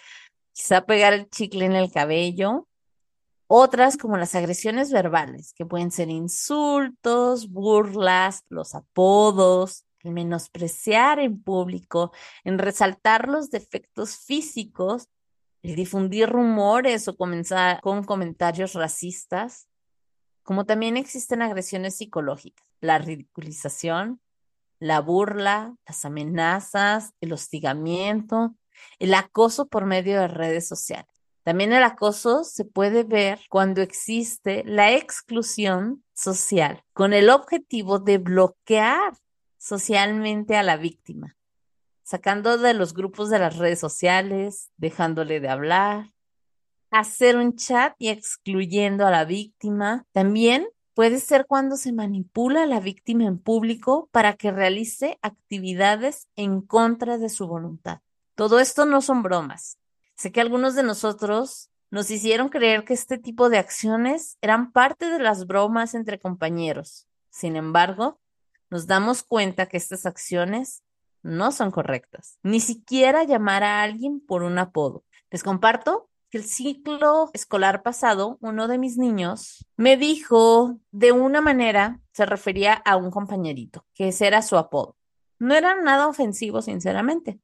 quizá 0.54 0.86
pegar 0.86 1.14
el 1.14 1.28
chicle 1.28 1.66
en 1.66 1.72
el 1.72 1.92
cabello, 1.92 2.68
otras 3.48 3.98
como 3.98 4.16
las 4.16 4.36
agresiones 4.36 4.92
verbales, 4.92 5.52
que 5.54 5.66
pueden 5.66 5.90
ser 5.90 6.12
insultos, 6.12 7.50
burlas, 7.50 8.44
los 8.50 8.76
apodos, 8.76 9.86
el 10.04 10.12
menospreciar 10.12 11.18
en 11.18 11.42
público, 11.42 12.12
en 12.44 12.60
resaltar 12.60 13.28
los 13.28 13.50
defectos 13.50 14.18
físicos, 14.18 15.10
el 15.66 15.76
difundir 15.76 16.30
rumores 16.30 17.08
o 17.08 17.18
comenzar 17.18 17.82
con 17.82 18.04
comentarios 18.04 18.74
racistas, 18.74 19.68
como 20.44 20.66
también 20.66 20.96
existen 20.96 21.42
agresiones 21.42 21.96
psicológicas, 21.96 22.68
la 22.82 23.00
ridiculización, 23.00 24.22
la 24.78 25.02
burla, 25.02 25.76
las 25.88 26.06
amenazas, 26.06 27.14
el 27.20 27.34
hostigamiento, 27.34 28.54
el 29.00 29.16
acoso 29.16 29.68
por 29.68 29.88
medio 29.88 30.20
de 30.20 30.28
redes 30.28 30.68
sociales. 30.68 31.10
También 31.42 31.74
el 31.74 31.84
acoso 31.84 32.44
se 32.44 32.66
puede 32.66 33.04
ver 33.04 33.40
cuando 33.50 33.82
existe 33.82 34.64
la 34.66 34.94
exclusión 34.94 36.04
social, 36.14 36.84
con 36.94 37.14
el 37.14 37.32
objetivo 37.32 37.98
de 37.98 38.20
bloquear 38.20 39.14
socialmente 39.58 40.58
a 40.58 40.64
la 40.64 40.78
víctima, 40.78 41.35
sacando 42.06 42.60
de 42.60 42.76
los 42.76 42.94
grupos 42.94 43.32
de 43.32 43.40
las 43.40 43.58
redes 43.58 43.80
sociales, 43.80 44.70
dejándole 44.78 45.40
de 45.40 45.50
hablar, 45.50 46.12
hacer 46.92 47.36
un 47.36 47.56
chat 47.56 47.96
y 47.98 48.10
excluyendo 48.10 49.08
a 49.08 49.12
la 49.12 49.26
víctima. 49.26 50.06
También 50.12 50.68
puede 50.94 51.20
ser 51.20 51.48
cuando 51.48 51.78
se 51.78 51.92
manipula 51.92 52.64
a 52.64 52.68
la 52.68 52.80
víctima 52.80 53.26
en 53.26 53.40
público 53.40 54.08
para 54.12 54.36
que 54.36 54.52
realice 54.52 55.18
actividades 55.24 56.28
en 56.36 56.62
contra 56.62 57.18
de 57.18 57.28
su 57.28 57.48
voluntad. 57.48 58.02
Todo 58.36 58.60
esto 58.60 58.86
no 58.86 59.02
son 59.02 59.24
bromas. 59.24 59.80
Sé 60.16 60.32
que 60.32 60.42
algunos 60.42 60.76
de 60.76 60.84
nosotros 60.84 61.72
nos 61.90 62.12
hicieron 62.12 62.50
creer 62.50 62.86
que 62.86 62.94
este 62.94 63.18
tipo 63.18 63.50
de 63.50 63.58
acciones 63.58 64.38
eran 64.42 64.72
parte 64.72 65.10
de 65.10 65.20
las 65.20 65.48
bromas 65.48 65.96
entre 65.96 66.20
compañeros. 66.20 67.08
Sin 67.32 67.56
embargo, 67.56 68.20
nos 68.70 68.86
damos 68.86 69.24
cuenta 69.24 69.66
que 69.66 69.78
estas 69.78 70.06
acciones 70.06 70.84
no 71.26 71.52
son 71.52 71.72
correctas. 71.72 72.38
Ni 72.44 72.60
siquiera 72.60 73.24
llamar 73.24 73.64
a 73.64 73.82
alguien 73.82 74.20
por 74.20 74.44
un 74.44 74.60
apodo. 74.60 75.04
Les 75.32 75.44
comparto 75.44 76.10
que 76.30 76.38
el 76.38 76.46
ciclo 76.46 77.32
escolar 77.34 77.82
pasado, 77.82 78.38
uno 78.42 78.68
de 78.68 78.78
mis 78.78 78.98
niños 78.98 79.66
me 79.76 79.98
dijo 79.98 80.78
de 80.92 81.12
una 81.12 81.42
manera, 81.42 82.00
se 82.14 82.26
refería 82.26 82.74
a 82.74 82.96
un 82.96 83.10
compañerito, 83.10 83.86
que 83.94 84.10
ese 84.10 84.28
era 84.28 84.42
su 84.44 84.56
apodo. 84.56 84.96
No 85.40 85.56
era 85.56 85.76
nada 85.82 86.08
ofensivo, 86.08 86.62
sinceramente. 86.62 87.40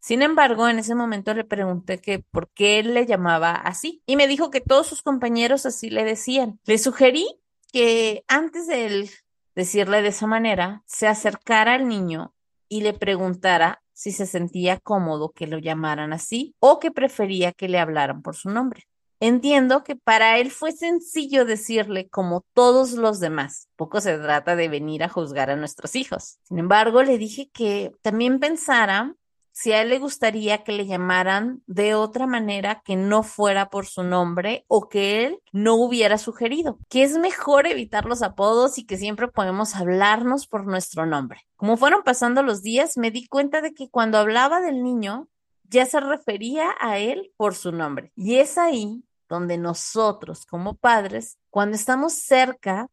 Sin 0.00 0.22
embargo, 0.22 0.68
en 0.68 0.78
ese 0.78 0.94
momento 0.94 1.34
le 1.34 1.44
pregunté 1.44 2.00
que 2.00 2.18
por 2.18 2.50
qué 2.50 2.80
él 2.80 2.94
le 2.94 3.06
llamaba 3.06 3.52
así 3.52 4.02
y 4.06 4.16
me 4.16 4.26
dijo 4.26 4.50
que 4.50 4.60
todos 4.60 4.86
sus 4.86 5.02
compañeros 5.02 5.66
así 5.66 5.90
le 5.90 6.04
decían. 6.04 6.58
Le 6.64 6.78
sugerí 6.78 7.28
que 7.72 8.24
antes 8.26 8.66
de 8.66 8.86
él 8.86 9.10
decirle 9.54 10.02
de 10.02 10.08
esa 10.08 10.26
manera, 10.26 10.82
se 10.86 11.06
acercara 11.06 11.74
al 11.74 11.86
niño 11.86 12.34
y 12.72 12.80
le 12.80 12.94
preguntara 12.94 13.82
si 13.92 14.12
se 14.12 14.24
sentía 14.24 14.80
cómodo 14.80 15.32
que 15.32 15.46
lo 15.46 15.58
llamaran 15.58 16.14
así 16.14 16.54
o 16.58 16.78
que 16.78 16.90
prefería 16.90 17.52
que 17.52 17.68
le 17.68 17.78
hablaran 17.78 18.22
por 18.22 18.34
su 18.34 18.48
nombre. 18.48 18.88
Entiendo 19.20 19.84
que 19.84 19.94
para 19.94 20.38
él 20.38 20.50
fue 20.50 20.72
sencillo 20.72 21.44
decirle 21.44 22.08
como 22.08 22.46
todos 22.54 22.92
los 22.92 23.20
demás. 23.20 23.68
Poco 23.76 24.00
se 24.00 24.16
trata 24.16 24.56
de 24.56 24.70
venir 24.70 25.04
a 25.04 25.10
juzgar 25.10 25.50
a 25.50 25.56
nuestros 25.56 25.94
hijos. 25.96 26.38
Sin 26.44 26.58
embargo, 26.58 27.02
le 27.02 27.18
dije 27.18 27.50
que 27.52 27.92
también 28.00 28.40
pensara 28.40 29.14
si 29.52 29.72
a 29.72 29.82
él 29.82 29.90
le 29.90 29.98
gustaría 29.98 30.64
que 30.64 30.72
le 30.72 30.86
llamaran 30.86 31.62
de 31.66 31.94
otra 31.94 32.26
manera 32.26 32.82
que 32.84 32.96
no 32.96 33.22
fuera 33.22 33.68
por 33.68 33.86
su 33.86 34.02
nombre 34.02 34.64
o 34.66 34.88
que 34.88 35.24
él 35.24 35.38
no 35.52 35.74
hubiera 35.74 36.18
sugerido, 36.18 36.78
que 36.88 37.02
es 37.02 37.18
mejor 37.18 37.66
evitar 37.66 38.06
los 38.06 38.22
apodos 38.22 38.78
y 38.78 38.84
que 38.84 38.96
siempre 38.96 39.28
podemos 39.28 39.76
hablarnos 39.76 40.46
por 40.46 40.66
nuestro 40.66 41.06
nombre. 41.06 41.46
Como 41.56 41.76
fueron 41.76 42.02
pasando 42.02 42.42
los 42.42 42.62
días, 42.62 42.96
me 42.96 43.10
di 43.10 43.26
cuenta 43.26 43.60
de 43.60 43.74
que 43.74 43.90
cuando 43.90 44.18
hablaba 44.18 44.60
del 44.60 44.82
niño, 44.82 45.28
ya 45.64 45.86
se 45.86 46.00
refería 46.00 46.74
a 46.80 46.98
él 46.98 47.32
por 47.36 47.54
su 47.54 47.72
nombre. 47.72 48.12
Y 48.16 48.36
es 48.36 48.58
ahí 48.58 49.04
donde 49.28 49.56
nosotros 49.58 50.44
como 50.44 50.74
padres, 50.74 51.38
cuando 51.50 51.76
estamos 51.76 52.12
cerca, 52.12 52.88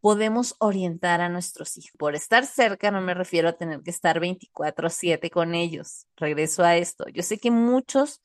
podemos 0.00 0.54
orientar 0.58 1.20
a 1.20 1.28
nuestros 1.28 1.76
hijos. 1.76 1.92
Por 1.98 2.14
estar 2.14 2.46
cerca 2.46 2.90
no 2.90 3.00
me 3.00 3.14
refiero 3.14 3.48
a 3.48 3.52
tener 3.52 3.82
que 3.82 3.90
estar 3.90 4.20
24/7 4.20 5.30
con 5.30 5.54
ellos. 5.54 6.06
Regreso 6.16 6.64
a 6.64 6.76
esto. 6.76 7.04
Yo 7.08 7.22
sé 7.22 7.38
que 7.38 7.50
muchos 7.50 8.22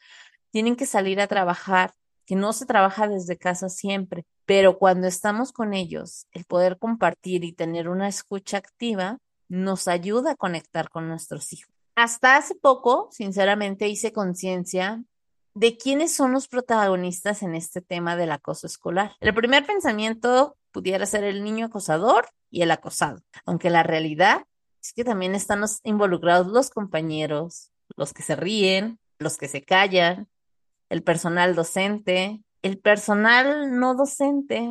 tienen 0.52 0.76
que 0.76 0.86
salir 0.86 1.20
a 1.20 1.28
trabajar, 1.28 1.94
que 2.26 2.36
no 2.36 2.54
se 2.54 2.66
trabaja 2.66 3.08
desde 3.08 3.38
casa 3.38 3.70
siempre, 3.70 4.26
pero 4.46 4.78
cuando 4.78 5.08
estamos 5.08 5.52
con 5.52 5.74
ellos, 5.74 6.28
el 6.32 6.46
poder 6.46 6.78
compartir 6.78 7.44
y 7.44 7.54
tener 7.54 7.90
una 7.90 8.08
escucha 8.08 8.58
activa 8.58 9.18
nos 9.50 9.88
ayuda 9.88 10.32
a 10.32 10.36
conectar 10.36 10.90
con 10.90 11.08
nuestros 11.08 11.54
hijos. 11.54 11.74
Hasta 11.96 12.38
hace 12.38 12.56
poco, 12.56 13.10
sinceramente, 13.12 13.88
hice 13.88 14.12
conciencia 14.12 15.04
de 15.54 15.78
quiénes 15.78 16.14
son 16.14 16.32
los 16.32 16.48
protagonistas 16.48 17.44
en 17.44 17.54
este 17.54 17.82
tema 17.82 18.16
del 18.16 18.32
acoso 18.32 18.66
escolar. 18.66 19.16
El 19.20 19.34
primer 19.36 19.66
pensamiento 19.66 20.56
pudiera 20.74 21.06
ser 21.06 21.24
el 21.24 21.44
niño 21.44 21.68
acosador 21.68 22.28
y 22.50 22.64
el 22.64 22.72
acosado, 22.72 23.22
aunque 23.46 23.70
la 23.70 23.84
realidad 23.84 24.46
es 24.82 24.92
que 24.92 25.06
también 25.06 25.36
están 25.36 25.64
involucrados 25.84 26.48
los 26.48 26.70
compañeros, 26.70 27.72
los 27.96 28.12
que 28.14 28.24
se 28.24 28.36
ríen, 28.36 29.00
los 29.20 29.38
que 29.38 29.48
se 29.48 29.62
callan, 29.62 30.28
el 30.90 31.04
personal 31.04 31.56
docente, 31.56 32.44
el 32.62 32.80
personal 32.80 33.80
no 33.80 33.96
docente, 33.96 34.68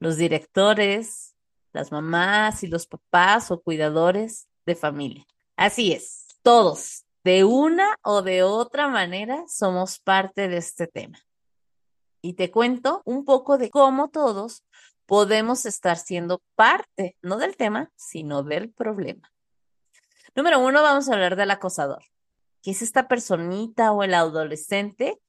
los 0.00 0.16
directores, 0.16 1.36
las 1.72 1.92
mamás 1.92 2.64
y 2.64 2.66
los 2.66 2.86
papás 2.86 3.50
o 3.50 3.62
cuidadores 3.62 4.48
de 4.66 4.74
familia. 4.74 5.26
Así 5.56 5.92
es, 5.92 6.26
todos, 6.42 7.04
de 7.22 7.44
una 7.44 7.96
o 8.02 8.22
de 8.22 8.42
otra 8.42 8.88
manera, 8.88 9.44
somos 9.46 10.00
parte 10.00 10.48
de 10.48 10.56
este 10.56 10.88
tema. 10.88 11.18
Y 12.20 12.34
te 12.34 12.50
cuento 12.50 13.02
un 13.04 13.24
poco 13.24 13.58
de 13.58 13.70
cómo 13.70 14.08
todos 14.08 14.64
podemos 15.06 15.66
estar 15.66 15.96
siendo 15.96 16.42
parte, 16.54 17.16
no 17.22 17.38
del 17.38 17.56
tema, 17.56 17.90
sino 17.96 18.42
del 18.42 18.70
problema. 18.70 19.32
Número 20.34 20.60
uno, 20.60 20.82
vamos 20.82 21.08
a 21.08 21.14
hablar 21.14 21.36
del 21.36 21.50
acosador, 21.50 22.04
que 22.62 22.70
es 22.70 22.80
esta 22.80 23.06
personita 23.08 23.92
o 23.92 24.02
el 24.02 24.14
adolescente 24.14 25.20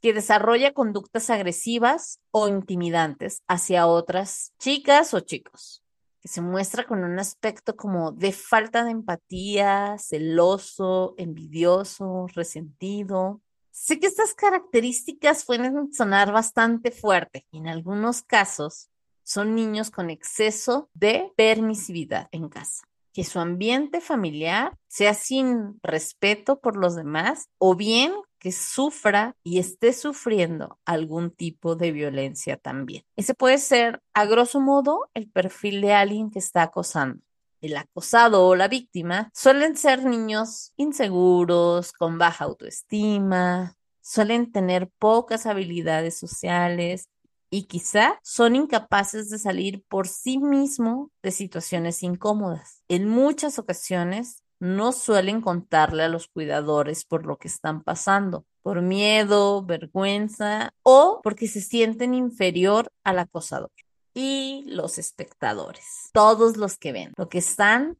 que 0.00 0.12
desarrolla 0.12 0.74
conductas 0.74 1.30
agresivas 1.30 2.20
o 2.30 2.46
intimidantes 2.46 3.42
hacia 3.48 3.86
otras 3.86 4.52
chicas 4.58 5.14
o 5.14 5.20
chicos. 5.20 5.80
que 6.20 6.28
se 6.28 6.40
muestra 6.40 6.86
con 6.86 7.04
un 7.04 7.18
aspecto 7.18 7.76
como 7.76 8.12
de 8.12 8.32
falta 8.32 8.84
de 8.84 8.92
empatía, 8.92 9.96
celoso, 9.98 11.14
envidioso, 11.18 12.26
resentido. 12.34 13.42
Sé 13.70 14.00
que 14.00 14.06
estas 14.06 14.32
características 14.32 15.44
pueden 15.44 15.92
sonar 15.92 16.32
bastante 16.32 16.90
fuerte. 16.90 17.46
En 17.52 17.68
algunos 17.68 18.22
casos 18.22 18.90
son 19.24 19.54
niños 19.54 19.90
con 19.90 20.10
exceso 20.10 20.88
de 20.94 21.32
permisividad 21.36 22.28
en 22.30 22.48
casa 22.48 22.84
que 23.14 23.24
su 23.24 23.38
ambiente 23.38 24.00
familiar 24.00 24.76
sea 24.88 25.14
sin 25.14 25.80
respeto 25.82 26.58
por 26.60 26.76
los 26.76 26.96
demás 26.96 27.48
o 27.58 27.76
bien 27.76 28.12
que 28.40 28.50
sufra 28.50 29.36
y 29.44 29.60
esté 29.60 29.92
sufriendo 29.92 30.78
algún 30.84 31.30
tipo 31.30 31.76
de 31.76 31.92
violencia 31.92 32.56
también. 32.56 33.04
Ese 33.16 33.32
puede 33.32 33.58
ser, 33.58 34.02
a 34.12 34.26
grosso 34.26 34.60
modo, 34.60 35.08
el 35.14 35.30
perfil 35.30 35.80
de 35.80 35.94
alguien 35.94 36.30
que 36.30 36.40
está 36.40 36.62
acosando. 36.64 37.22
El 37.60 37.76
acosado 37.76 38.46
o 38.46 38.56
la 38.56 38.68
víctima 38.68 39.30
suelen 39.32 39.76
ser 39.76 40.04
niños 40.04 40.72
inseguros, 40.76 41.92
con 41.92 42.18
baja 42.18 42.44
autoestima, 42.44 43.78
suelen 44.02 44.52
tener 44.52 44.90
pocas 44.98 45.46
habilidades 45.46 46.18
sociales, 46.18 47.08
y 47.50 47.64
quizá 47.64 48.18
son 48.22 48.56
incapaces 48.56 49.30
de 49.30 49.38
salir 49.38 49.84
por 49.88 50.08
sí 50.08 50.38
mismo 50.38 51.10
de 51.22 51.30
situaciones 51.30 52.02
incómodas. 52.02 52.82
En 52.88 53.08
muchas 53.08 53.58
ocasiones 53.58 54.42
no 54.60 54.92
suelen 54.92 55.40
contarle 55.40 56.04
a 56.04 56.08
los 56.08 56.28
cuidadores 56.28 57.04
por 57.04 57.26
lo 57.26 57.36
que 57.36 57.48
están 57.48 57.82
pasando, 57.82 58.46
por 58.62 58.82
miedo, 58.82 59.64
vergüenza 59.64 60.72
o 60.82 61.20
porque 61.22 61.48
se 61.48 61.60
sienten 61.60 62.14
inferior 62.14 62.88
al 63.04 63.18
acosador. 63.18 63.70
Y 64.14 64.62
los 64.66 64.98
espectadores, 64.98 66.10
todos 66.12 66.56
los 66.56 66.78
que 66.78 66.92
ven, 66.92 67.12
los 67.16 67.28
que 67.28 67.38
están 67.38 67.98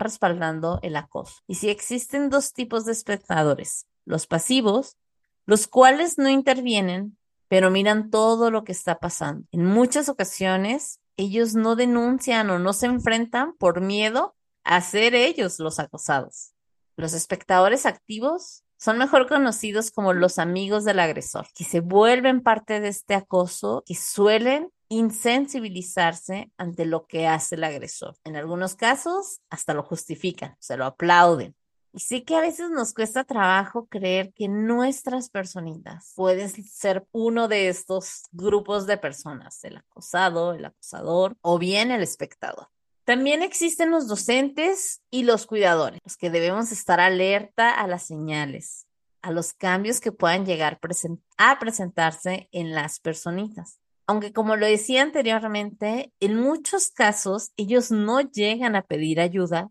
respaldando 0.00 0.78
el 0.82 0.96
acoso. 0.96 1.34
Y 1.46 1.56
si 1.56 1.68
existen 1.68 2.30
dos 2.30 2.54
tipos 2.54 2.86
de 2.86 2.92
espectadores, 2.92 3.86
los 4.06 4.26
pasivos, 4.26 4.96
los 5.44 5.68
cuales 5.68 6.16
no 6.16 6.30
intervienen 6.30 7.16
pero 7.48 7.70
miran 7.70 8.10
todo 8.10 8.50
lo 8.50 8.64
que 8.64 8.72
está 8.72 8.98
pasando. 8.98 9.46
En 9.52 9.64
muchas 9.64 10.08
ocasiones, 10.08 11.00
ellos 11.16 11.54
no 11.54 11.76
denuncian 11.76 12.50
o 12.50 12.58
no 12.58 12.72
se 12.72 12.86
enfrentan 12.86 13.56
por 13.56 13.80
miedo 13.80 14.34
a 14.64 14.80
ser 14.80 15.14
ellos 15.14 15.58
los 15.58 15.78
acosados. 15.78 16.52
Los 16.96 17.12
espectadores 17.12 17.86
activos 17.86 18.64
son 18.78 18.98
mejor 18.98 19.28
conocidos 19.28 19.90
como 19.90 20.12
los 20.12 20.38
amigos 20.38 20.84
del 20.84 21.00
agresor, 21.00 21.46
que 21.54 21.64
se 21.64 21.80
vuelven 21.80 22.42
parte 22.42 22.80
de 22.80 22.88
este 22.88 23.14
acoso 23.14 23.84
y 23.86 23.94
suelen 23.94 24.70
insensibilizarse 24.88 26.52
ante 26.56 26.84
lo 26.84 27.06
que 27.06 27.26
hace 27.26 27.56
el 27.56 27.64
agresor. 27.64 28.16
En 28.24 28.36
algunos 28.36 28.74
casos, 28.74 29.40
hasta 29.50 29.74
lo 29.74 29.82
justifican, 29.82 30.56
se 30.58 30.76
lo 30.76 30.84
aplauden. 30.84 31.54
Y 31.96 32.00
sí 32.00 32.20
que 32.24 32.36
a 32.36 32.42
veces 32.42 32.68
nos 32.68 32.92
cuesta 32.92 33.24
trabajo 33.24 33.86
creer 33.86 34.34
que 34.34 34.48
nuestras 34.48 35.30
personitas 35.30 36.12
pueden 36.14 36.50
ser 36.50 37.06
uno 37.10 37.48
de 37.48 37.70
estos 37.70 38.24
grupos 38.32 38.86
de 38.86 38.98
personas, 38.98 39.64
el 39.64 39.78
acosado, 39.78 40.52
el 40.52 40.66
acosador 40.66 41.38
o 41.40 41.58
bien 41.58 41.90
el 41.90 42.02
espectador. 42.02 42.68
También 43.04 43.42
existen 43.42 43.90
los 43.90 44.08
docentes 44.08 45.00
y 45.10 45.22
los 45.22 45.46
cuidadores, 45.46 46.02
los 46.04 46.18
que 46.18 46.28
debemos 46.28 46.70
estar 46.70 47.00
alerta 47.00 47.70
a 47.70 47.86
las 47.86 48.06
señales, 48.06 48.86
a 49.22 49.30
los 49.30 49.54
cambios 49.54 49.98
que 49.98 50.12
puedan 50.12 50.44
llegar 50.44 50.78
a 51.38 51.58
presentarse 51.58 52.50
en 52.52 52.74
las 52.74 53.00
personitas. 53.00 53.80
Aunque 54.06 54.34
como 54.34 54.56
lo 54.56 54.66
decía 54.66 55.00
anteriormente, 55.00 56.12
en 56.20 56.36
muchos 56.36 56.90
casos 56.90 57.52
ellos 57.56 57.90
no 57.90 58.20
llegan 58.20 58.76
a 58.76 58.82
pedir 58.82 59.18
ayuda 59.18 59.70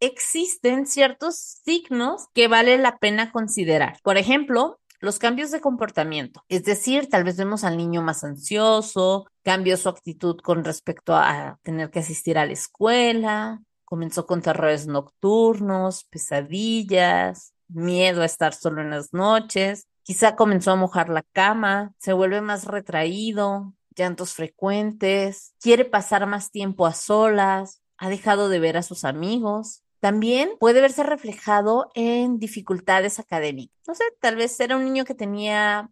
existen 0.00 0.86
ciertos 0.86 1.60
signos 1.64 2.26
que 2.34 2.48
vale 2.48 2.78
la 2.78 2.98
pena 2.98 3.30
considerar. 3.30 3.98
Por 4.02 4.16
ejemplo, 4.16 4.80
los 5.00 5.18
cambios 5.18 5.50
de 5.50 5.60
comportamiento, 5.60 6.44
es 6.48 6.64
decir, 6.64 7.08
tal 7.08 7.24
vez 7.24 7.36
vemos 7.36 7.64
al 7.64 7.76
niño 7.76 8.02
más 8.02 8.22
ansioso, 8.22 9.26
cambió 9.42 9.76
su 9.76 9.88
actitud 9.88 10.38
con 10.40 10.64
respecto 10.64 11.14
a 11.14 11.58
tener 11.62 11.90
que 11.90 12.00
asistir 12.00 12.36
a 12.36 12.44
la 12.44 12.52
escuela, 12.52 13.62
comenzó 13.84 14.26
con 14.26 14.42
terrores 14.42 14.86
nocturnos, 14.86 16.04
pesadillas, 16.04 17.54
miedo 17.68 18.22
a 18.22 18.26
estar 18.26 18.52
solo 18.52 18.82
en 18.82 18.90
las 18.90 19.14
noches, 19.14 19.86
quizá 20.02 20.36
comenzó 20.36 20.72
a 20.72 20.76
mojar 20.76 21.08
la 21.08 21.22
cama, 21.32 21.94
se 21.98 22.12
vuelve 22.12 22.42
más 22.42 22.66
retraído, 22.66 23.72
llantos 23.96 24.34
frecuentes, 24.34 25.54
quiere 25.60 25.84
pasar 25.84 26.26
más 26.26 26.50
tiempo 26.50 26.86
a 26.86 26.92
solas, 26.92 27.82
ha 27.96 28.08
dejado 28.08 28.48
de 28.48 28.60
ver 28.60 28.76
a 28.76 28.82
sus 28.82 29.04
amigos, 29.04 29.82
también 30.00 30.50
puede 30.58 30.80
verse 30.80 31.02
reflejado 31.02 31.90
en 31.94 32.38
dificultades 32.38 33.18
académicas. 33.18 33.76
No 33.86 33.94
sé, 33.94 34.04
tal 34.20 34.36
vez 34.36 34.58
era 34.58 34.76
un 34.76 34.84
niño 34.84 35.04
que 35.04 35.14
tenía 35.14 35.90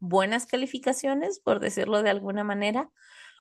buenas 0.00 0.46
calificaciones, 0.46 1.38
por 1.38 1.60
decirlo 1.60 2.02
de 2.02 2.10
alguna 2.10 2.42
manera, 2.42 2.90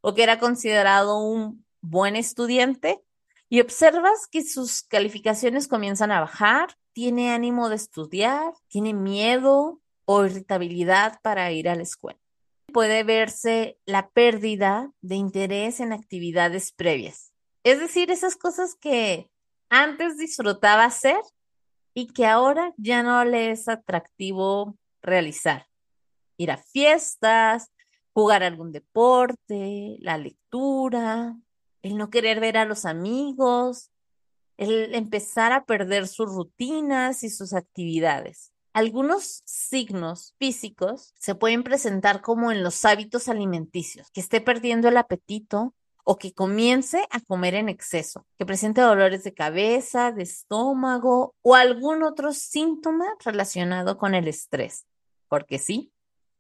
o 0.01 0.13
que 0.13 0.23
era 0.23 0.39
considerado 0.39 1.19
un 1.19 1.65
buen 1.81 2.15
estudiante 2.15 3.01
y 3.49 3.61
observas 3.61 4.27
que 4.29 4.43
sus 4.43 4.83
calificaciones 4.83 5.67
comienzan 5.67 6.11
a 6.11 6.19
bajar, 6.19 6.75
tiene 6.91 7.31
ánimo 7.31 7.69
de 7.69 7.77
estudiar, 7.77 8.53
tiene 8.67 8.93
miedo 8.93 9.79
o 10.05 10.25
irritabilidad 10.25 11.19
para 11.21 11.51
ir 11.51 11.69
a 11.69 11.75
la 11.75 11.83
escuela. 11.83 12.19
Puede 12.73 13.03
verse 13.03 13.79
la 13.85 14.09
pérdida 14.09 14.91
de 15.01 15.15
interés 15.15 15.79
en 15.79 15.93
actividades 15.93 16.73
previas. 16.73 17.31
Es 17.63 17.79
decir, 17.79 18.11
esas 18.11 18.35
cosas 18.35 18.75
que 18.75 19.29
antes 19.69 20.17
disfrutaba 20.17 20.85
hacer 20.85 21.21
y 21.93 22.07
que 22.07 22.25
ahora 22.25 22.73
ya 22.77 23.03
no 23.03 23.23
le 23.25 23.51
es 23.51 23.67
atractivo 23.67 24.77
realizar. 25.01 25.67
Ir 26.37 26.51
a 26.51 26.57
fiestas, 26.57 27.71
jugar 28.13 28.43
algún 28.43 28.71
deporte, 28.71 29.97
la 29.99 30.17
lectura, 30.17 31.35
el 31.81 31.97
no 31.97 32.09
querer 32.09 32.39
ver 32.39 32.57
a 32.57 32.65
los 32.65 32.85
amigos, 32.85 33.91
el 34.57 34.95
empezar 34.95 35.51
a 35.53 35.65
perder 35.65 36.07
sus 36.07 36.29
rutinas 36.29 37.23
y 37.23 37.29
sus 37.29 37.53
actividades. 37.53 38.51
Algunos 38.73 39.41
signos 39.45 40.35
físicos 40.37 41.13
se 41.17 41.35
pueden 41.35 41.63
presentar 41.63 42.21
como 42.21 42.51
en 42.51 42.63
los 42.63 42.85
hábitos 42.85 43.27
alimenticios, 43.27 44.11
que 44.11 44.21
esté 44.21 44.41
perdiendo 44.41 44.87
el 44.87 44.97
apetito, 44.97 45.73
o 46.09 46.17
que 46.17 46.33
comience 46.33 47.05
a 47.11 47.19
comer 47.19 47.53
en 47.53 47.67
exceso, 47.67 48.25
que 48.37 48.45
presente 48.45 48.79
dolores 48.79 49.25
de 49.25 49.33
cabeza, 49.33 50.13
de 50.13 50.23
estómago 50.23 51.35
o 51.41 51.53
algún 51.53 52.01
otro 52.01 52.31
síntoma 52.31 53.05
relacionado 53.25 53.97
con 53.97 54.15
el 54.15 54.29
estrés, 54.29 54.85
porque 55.27 55.59
sí, 55.59 55.91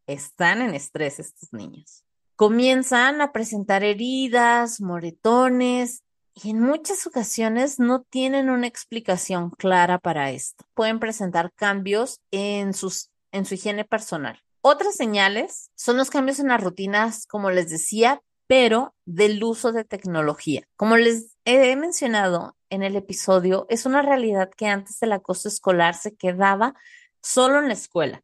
están 0.07 0.61
en 0.61 0.73
estrés 0.73 1.19
estos 1.19 1.51
niños. 1.51 2.05
Comienzan 2.37 3.19
a 3.19 3.33
presentar 3.33 3.83
heridas, 3.83 4.79
moretones 4.79 6.01
y 6.33 6.51
en 6.51 6.61
muchas 6.61 7.05
ocasiones 7.05 7.77
no 7.77 8.03
tienen 8.03 8.49
una 8.49 8.67
explicación 8.67 9.49
clara 9.49 9.99
para 9.99 10.31
esto. 10.31 10.63
Pueden 10.75 11.01
presentar 11.01 11.51
cambios 11.51 12.21
en, 12.31 12.73
sus, 12.73 13.09
en 13.33 13.43
su 13.43 13.55
higiene 13.55 13.83
personal. 13.83 14.41
Otras 14.61 14.95
señales 14.95 15.71
son 15.75 15.97
los 15.97 16.09
cambios 16.09 16.39
en 16.39 16.47
las 16.47 16.63
rutinas, 16.63 17.27
como 17.27 17.51
les 17.51 17.69
decía, 17.69 18.21
pero 18.47 18.95
del 19.05 19.43
uso 19.43 19.71
de 19.71 19.83
tecnología. 19.83 20.67
Como 20.75 20.97
les 20.97 21.35
he 21.45 21.75
mencionado 21.75 22.57
en 22.69 22.81
el 22.81 22.95
episodio, 22.95 23.65
es 23.69 23.85
una 23.85 24.01
realidad 24.01 24.49
que 24.49 24.67
antes 24.67 25.01
el 25.03 25.11
acoso 25.11 25.47
escolar 25.47 25.95
se 25.95 26.15
quedaba 26.15 26.73
solo 27.21 27.59
en 27.59 27.67
la 27.67 27.73
escuela. 27.73 28.23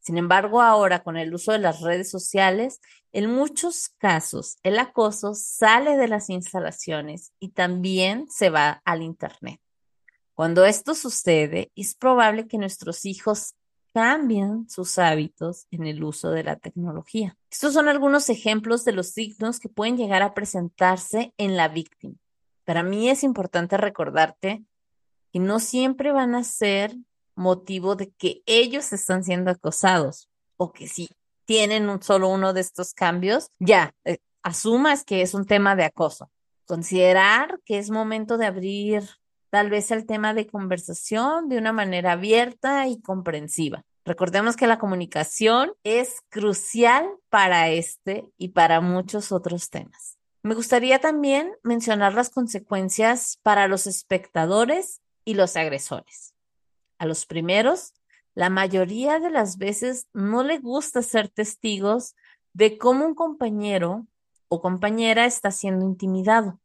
Sin 0.00 0.18
embargo, 0.18 0.60
ahora 0.60 1.02
con 1.02 1.16
el 1.16 1.32
uso 1.32 1.52
de 1.52 1.58
las 1.58 1.80
redes 1.80 2.10
sociales, 2.10 2.80
en 3.12 3.30
muchos 3.30 3.88
casos 3.98 4.56
el 4.62 4.78
acoso 4.78 5.34
sale 5.34 5.96
de 5.96 6.08
las 6.08 6.28
instalaciones 6.28 7.32
y 7.38 7.50
también 7.50 8.26
se 8.28 8.50
va 8.50 8.82
al 8.84 9.02
Internet. 9.02 9.60
Cuando 10.34 10.64
esto 10.64 10.94
sucede, 10.94 11.70
es 11.76 11.94
probable 11.94 12.48
que 12.48 12.58
nuestros 12.58 13.04
hijos 13.04 13.54
cambian 13.92 14.68
sus 14.68 14.98
hábitos 14.98 15.66
en 15.70 15.86
el 15.86 16.02
uso 16.02 16.30
de 16.30 16.44
la 16.44 16.56
tecnología. 16.56 17.36
Estos 17.50 17.74
son 17.74 17.88
algunos 17.88 18.28
ejemplos 18.28 18.84
de 18.84 18.92
los 18.92 19.08
signos 19.08 19.60
que 19.60 19.68
pueden 19.68 19.96
llegar 19.96 20.22
a 20.22 20.34
presentarse 20.34 21.34
en 21.36 21.56
la 21.56 21.68
víctima. 21.68 22.14
Para 22.64 22.82
mí 22.82 23.10
es 23.10 23.22
importante 23.22 23.76
recordarte 23.76 24.64
que 25.32 25.38
no 25.38 25.60
siempre 25.60 26.12
van 26.12 26.34
a 26.34 26.44
ser 26.44 26.96
motivo 27.34 27.96
de 27.96 28.10
que 28.10 28.42
ellos 28.46 28.92
están 28.92 29.24
siendo 29.24 29.50
acosados 29.50 30.28
o 30.56 30.72
que 30.72 30.86
si 30.86 31.10
tienen 31.44 32.02
solo 32.02 32.28
uno 32.28 32.52
de 32.52 32.60
estos 32.60 32.94
cambios, 32.94 33.50
ya 33.58 33.94
eh, 34.04 34.18
asumas 34.42 35.04
que 35.04 35.22
es 35.22 35.34
un 35.34 35.46
tema 35.46 35.76
de 35.76 35.84
acoso. 35.84 36.30
Considerar 36.66 37.60
que 37.64 37.78
es 37.78 37.90
momento 37.90 38.38
de 38.38 38.46
abrir 38.46 39.02
tal 39.52 39.68
vez 39.68 39.90
el 39.90 40.06
tema 40.06 40.32
de 40.32 40.46
conversación 40.46 41.50
de 41.50 41.58
una 41.58 41.74
manera 41.74 42.12
abierta 42.12 42.88
y 42.88 43.02
comprensiva. 43.02 43.84
Recordemos 44.02 44.56
que 44.56 44.66
la 44.66 44.78
comunicación 44.78 45.74
es 45.84 46.22
crucial 46.30 47.06
para 47.28 47.68
este 47.68 48.24
y 48.38 48.48
para 48.48 48.80
muchos 48.80 49.30
otros 49.30 49.68
temas. 49.68 50.16
Me 50.42 50.54
gustaría 50.54 51.00
también 51.00 51.52
mencionar 51.62 52.14
las 52.14 52.30
consecuencias 52.30 53.38
para 53.42 53.68
los 53.68 53.86
espectadores 53.86 55.02
y 55.22 55.34
los 55.34 55.54
agresores. 55.56 56.34
A 56.96 57.04
los 57.04 57.26
primeros, 57.26 57.92
la 58.34 58.48
mayoría 58.48 59.20
de 59.20 59.28
las 59.28 59.58
veces 59.58 60.08
no 60.14 60.44
le 60.44 60.60
gusta 60.60 61.02
ser 61.02 61.28
testigos 61.28 62.14
de 62.54 62.78
cómo 62.78 63.04
un 63.04 63.14
compañero 63.14 64.06
o 64.48 64.62
compañera 64.62 65.26
está 65.26 65.50
siendo 65.50 65.84
intimidado. 65.84 66.58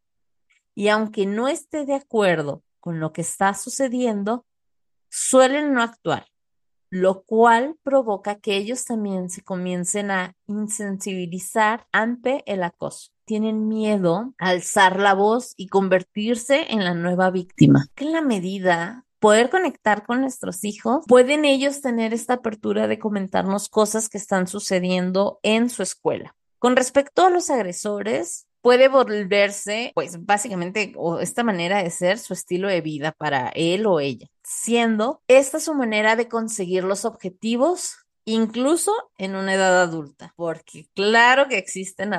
Y 0.74 0.88
aunque 0.88 1.26
no 1.26 1.50
esté 1.50 1.86
de 1.86 1.94
acuerdo 1.94 2.64
con 2.80 3.00
lo 3.00 3.14
que 3.14 3.22
está 3.22 3.54
sucediendo, 3.54 4.46
suelen 5.10 5.74
no 5.74 5.82
actuar, 5.82 6.28
lo 6.90 7.24
cual 7.24 7.76
provoca 7.84 8.36
que 8.36 8.56
ellos 8.56 8.86
también 8.86 9.30
se 9.30 9.44
comiencen 9.44 10.12
a 10.12 10.36
insensibilizar 10.48 11.88
ante 11.92 12.44
el 12.46 12.64
acoso. 12.64 13.12
Tienen 13.26 13.68
miedo 13.68 14.34
a 14.38 14.50
alzar 14.50 15.00
la 15.00 15.14
voz 15.14 15.54
y 15.58 15.68
convertirse 15.68 16.72
en 16.72 16.84
la 16.84 16.94
nueva 16.94 17.30
víctima. 17.30 17.88
en 17.98 18.12
la 18.14 18.22
medida 18.22 19.06
poder 19.20 19.50
conectar 19.50 20.06
con 20.06 20.22
nuestros 20.22 20.64
hijos, 20.64 21.04
pueden 21.08 21.46
ellos 21.46 21.82
tener 21.82 22.14
esta 22.14 22.36
apertura 22.36 22.88
de 22.88 23.00
comentarnos 23.00 23.70
cosas 23.70 24.10
que 24.10 24.18
están 24.18 24.48
sucediendo 24.48 25.40
en 25.44 25.70
su 25.70 25.84
escuela. 25.84 26.36
Con 26.60 26.76
respecto 26.76 27.26
a 27.26 27.30
los 27.30 27.50
agresores, 27.50 28.47
puede 28.68 28.90
volverse, 28.90 29.94
pues 29.96 30.26
básicamente, 30.26 30.92
o 30.98 31.22
esta 31.22 31.42
manera 31.42 31.82
de 31.82 31.90
ser 31.90 32.20
su 32.20 32.34
estilo 32.34 32.68
de 32.68 32.82
vida 32.82 33.14
para 33.14 33.48
él 33.56 33.86
o 33.86 34.02
ella, 34.02 34.28
siendo 34.44 35.22
esta 35.30 35.62
su 35.62 35.74
manera 35.74 36.18
de 36.18 36.28
conseguir 36.28 36.84
los 36.84 37.06
objetivos 37.06 37.96
incluso 38.26 38.92
en 39.18 39.38
una 39.38 39.54
edad 39.54 39.82
adulta, 39.82 40.34
porque 40.36 40.90
claro 40.94 41.48
que 41.48 41.58
existen, 41.58 42.12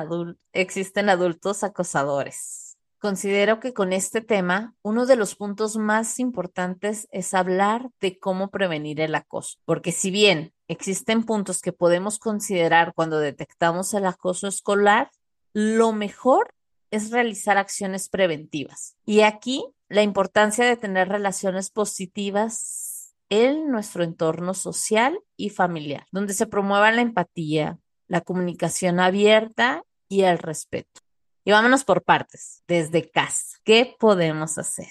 existen 0.51 1.09
adultos 1.09 1.63
acosadores. 1.63 2.77
Considero 2.97 3.59
que 3.59 3.75
con 3.75 3.93
este 3.93 4.19
tema, 4.19 4.73
uno 4.81 5.05
de 5.05 5.17
los 5.17 5.35
puntos 5.35 5.77
más 5.77 6.17
importantes 6.17 7.07
es 7.11 7.35
hablar 7.35 7.91
de 8.01 8.17
cómo 8.17 8.49
prevenir 8.49 9.01
el 9.01 9.13
acoso, 9.13 9.59
porque 9.65 9.91
si 9.91 10.09
bien 10.09 10.51
existen 10.67 11.25
puntos 11.25 11.61
que 11.61 11.73
podemos 11.73 12.17
considerar 12.17 12.93
cuando 12.95 13.19
detectamos 13.19 13.93
el 13.93 14.07
acoso 14.07 14.47
escolar, 14.47 15.11
lo 15.53 15.93
mejor 15.93 16.53
es 16.91 17.11
realizar 17.11 17.57
acciones 17.57 18.09
preventivas. 18.09 18.95
Y 19.05 19.21
aquí 19.21 19.65
la 19.89 20.03
importancia 20.03 20.65
de 20.65 20.77
tener 20.77 21.09
relaciones 21.09 21.71
positivas 21.71 23.15
en 23.29 23.71
nuestro 23.71 24.03
entorno 24.03 24.53
social 24.53 25.19
y 25.37 25.49
familiar, 25.49 26.05
donde 26.11 26.33
se 26.33 26.47
promueva 26.47 26.91
la 26.91 27.01
empatía, 27.01 27.79
la 28.07 28.21
comunicación 28.21 28.99
abierta 28.99 29.83
y 30.07 30.21
el 30.23 30.39
respeto. 30.39 31.01
Y 31.45 31.51
vámonos 31.51 31.83
por 31.83 32.03
partes, 32.03 32.63
desde 32.67 33.09
casa. 33.09 33.57
¿Qué 33.63 33.95
podemos 33.99 34.57
hacer? 34.57 34.89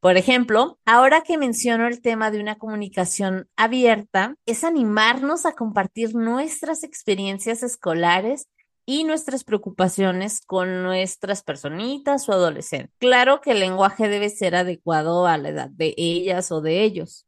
Por 0.00 0.16
ejemplo, 0.16 0.78
ahora 0.84 1.22
que 1.22 1.38
menciono 1.38 1.88
el 1.88 2.00
tema 2.00 2.30
de 2.30 2.40
una 2.40 2.56
comunicación 2.56 3.48
abierta, 3.56 4.36
es 4.46 4.62
animarnos 4.62 5.44
a 5.44 5.54
compartir 5.54 6.14
nuestras 6.14 6.84
experiencias 6.84 7.64
escolares 7.64 8.46
y 8.90 9.04
nuestras 9.04 9.44
preocupaciones 9.44 10.40
con 10.40 10.82
nuestras 10.82 11.42
personitas 11.42 12.26
o 12.26 12.32
adolescentes. 12.32 12.96
Claro 12.96 13.42
que 13.42 13.50
el 13.50 13.60
lenguaje 13.60 14.08
debe 14.08 14.30
ser 14.30 14.56
adecuado 14.56 15.26
a 15.26 15.36
la 15.36 15.50
edad 15.50 15.68
de 15.68 15.94
ellas 15.98 16.50
o 16.50 16.62
de 16.62 16.84
ellos. 16.84 17.26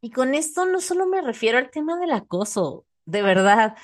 Y 0.00 0.12
con 0.12 0.36
esto 0.36 0.66
no 0.66 0.80
solo 0.80 1.06
me 1.06 1.20
refiero 1.20 1.58
al 1.58 1.72
tema 1.72 1.98
del 1.98 2.12
acoso, 2.12 2.86
de 3.06 3.22
verdad, 3.22 3.76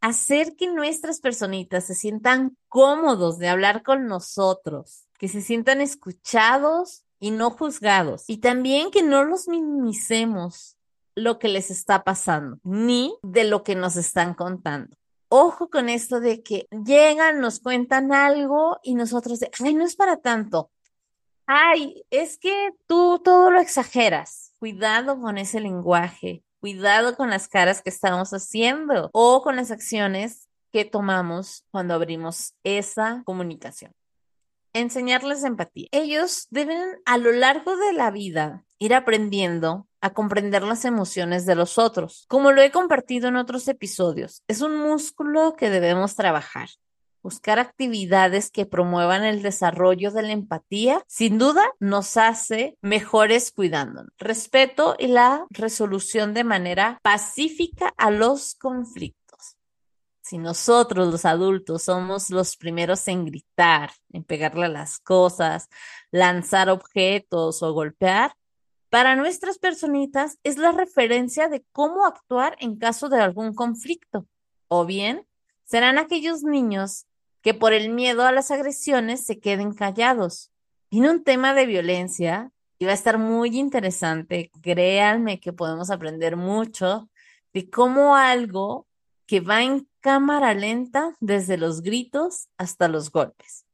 hacer 0.00 0.56
que 0.56 0.66
nuestras 0.66 1.20
personitas 1.20 1.84
se 1.84 1.94
sientan 1.94 2.56
cómodos 2.66 3.38
de 3.38 3.48
hablar 3.48 3.84
con 3.84 4.08
nosotros, 4.08 5.06
que 5.20 5.28
se 5.28 5.42
sientan 5.42 5.80
escuchados 5.80 7.04
y 7.20 7.30
no 7.30 7.50
juzgados. 7.50 8.24
Y 8.26 8.38
también 8.38 8.90
que 8.90 9.04
no 9.04 9.22
los 9.22 9.46
minimicemos 9.46 10.76
lo 11.14 11.38
que 11.38 11.46
les 11.46 11.70
está 11.70 12.02
pasando, 12.02 12.58
ni 12.64 13.14
de 13.22 13.44
lo 13.44 13.62
que 13.62 13.76
nos 13.76 13.94
están 13.94 14.34
contando. 14.34 14.96
Ojo 15.34 15.70
con 15.70 15.88
esto 15.88 16.20
de 16.20 16.42
que 16.42 16.68
llegan, 16.84 17.40
nos 17.40 17.60
cuentan 17.60 18.12
algo 18.12 18.78
y 18.82 18.94
nosotros 18.94 19.40
de, 19.40 19.50
ay, 19.60 19.74
no 19.74 19.84
es 19.84 19.96
para 19.96 20.18
tanto. 20.18 20.70
Ay, 21.46 22.04
es 22.10 22.38
que 22.38 22.70
tú 22.86 23.20
todo 23.24 23.50
lo 23.50 23.60
exageras. 23.60 24.52
Cuidado 24.58 25.18
con 25.20 25.38
ese 25.38 25.60
lenguaje 25.60 26.44
Cuidado 26.62 27.16
con 27.16 27.28
las 27.28 27.48
caras 27.48 27.82
que 27.82 27.90
estamos 27.90 28.30
haciendo 28.30 29.10
o 29.12 29.42
con 29.42 29.56
las 29.56 29.72
acciones 29.72 30.48
que 30.70 30.84
tomamos 30.84 31.64
cuando 31.72 31.92
abrimos 31.92 32.54
esa 32.62 33.22
comunicación. 33.24 33.90
Enseñarles 34.72 35.42
empatía. 35.42 35.88
Ellos 35.90 36.46
deben 36.50 37.00
a 37.04 37.18
lo 37.18 37.32
largo 37.32 37.76
de 37.76 37.94
la 37.94 38.12
vida 38.12 38.64
ir 38.78 38.94
aprendiendo 38.94 39.88
a 40.02 40.10
comprender 40.10 40.64
las 40.64 40.84
emociones 40.84 41.46
de 41.46 41.54
los 41.54 41.78
otros. 41.78 42.26
Como 42.28 42.52
lo 42.52 42.60
he 42.60 42.70
compartido 42.70 43.28
en 43.28 43.36
otros 43.36 43.68
episodios, 43.68 44.42
es 44.48 44.60
un 44.60 44.76
músculo 44.76 45.54
que 45.56 45.70
debemos 45.70 46.16
trabajar. 46.16 46.68
Buscar 47.22 47.60
actividades 47.60 48.50
que 48.50 48.66
promuevan 48.66 49.24
el 49.24 49.42
desarrollo 49.42 50.10
de 50.10 50.22
la 50.22 50.32
empatía, 50.32 51.04
sin 51.06 51.38
duda, 51.38 51.62
nos 51.78 52.16
hace 52.16 52.76
mejores 52.82 53.52
cuidándonos. 53.52 54.12
Respeto 54.18 54.96
y 54.98 55.06
la 55.06 55.46
resolución 55.50 56.34
de 56.34 56.42
manera 56.42 56.98
pacífica 57.04 57.94
a 57.96 58.10
los 58.10 58.56
conflictos. 58.56 59.56
Si 60.20 60.38
nosotros, 60.38 61.12
los 61.12 61.24
adultos, 61.24 61.84
somos 61.84 62.30
los 62.30 62.56
primeros 62.56 63.06
en 63.06 63.24
gritar, 63.24 63.92
en 64.12 64.24
pegarle 64.24 64.66
a 64.66 64.70
las 64.70 64.98
cosas, 64.98 65.68
lanzar 66.10 66.70
objetos 66.70 67.62
o 67.62 67.72
golpear, 67.72 68.34
para 68.92 69.16
nuestras 69.16 69.56
personitas 69.58 70.38
es 70.42 70.58
la 70.58 70.70
referencia 70.70 71.48
de 71.48 71.64
cómo 71.72 72.04
actuar 72.04 72.58
en 72.60 72.76
caso 72.76 73.08
de 73.08 73.18
algún 73.18 73.54
conflicto. 73.54 74.26
O 74.68 74.84
bien, 74.84 75.26
serán 75.64 75.96
aquellos 75.96 76.42
niños 76.42 77.06
que 77.40 77.54
por 77.54 77.72
el 77.72 77.88
miedo 77.88 78.26
a 78.26 78.32
las 78.32 78.50
agresiones 78.50 79.24
se 79.24 79.40
queden 79.40 79.72
callados. 79.72 80.52
Tiene 80.90 81.08
un 81.08 81.24
tema 81.24 81.54
de 81.54 81.64
violencia 81.64 82.52
y 82.78 82.84
va 82.84 82.90
a 82.90 82.94
estar 82.94 83.16
muy 83.16 83.58
interesante. 83.58 84.50
Créanme 84.60 85.40
que 85.40 85.54
podemos 85.54 85.90
aprender 85.90 86.36
mucho 86.36 87.08
de 87.54 87.70
cómo 87.70 88.14
algo 88.14 88.86
que 89.24 89.40
va 89.40 89.62
en 89.62 89.88
cámara 90.00 90.52
lenta 90.52 91.16
desde 91.18 91.56
los 91.56 91.80
gritos 91.80 92.50
hasta 92.58 92.88
los 92.88 93.10
golpes. 93.10 93.64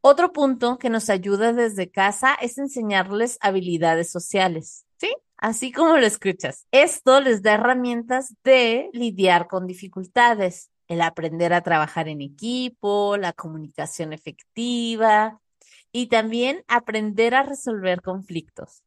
Otro 0.00 0.32
punto 0.32 0.78
que 0.78 0.90
nos 0.90 1.10
ayuda 1.10 1.52
desde 1.52 1.90
casa 1.90 2.34
es 2.34 2.58
enseñarles 2.58 3.36
habilidades 3.40 4.10
sociales, 4.10 4.86
¿sí? 4.96 5.12
Así 5.36 5.72
como 5.72 5.96
lo 5.96 6.06
escuchas. 6.06 6.66
Esto 6.70 7.20
les 7.20 7.42
da 7.42 7.54
herramientas 7.54 8.34
de 8.44 8.90
lidiar 8.92 9.48
con 9.48 9.66
dificultades 9.66 10.70
el 10.88 11.02
aprender 11.02 11.52
a 11.52 11.62
trabajar 11.62 12.08
en 12.08 12.22
equipo, 12.22 13.16
la 13.16 13.32
comunicación 13.32 14.12
efectiva 14.12 15.40
y 15.92 16.06
también 16.06 16.64
aprender 16.66 17.34
a 17.34 17.42
resolver 17.42 18.00
conflictos. 18.00 18.82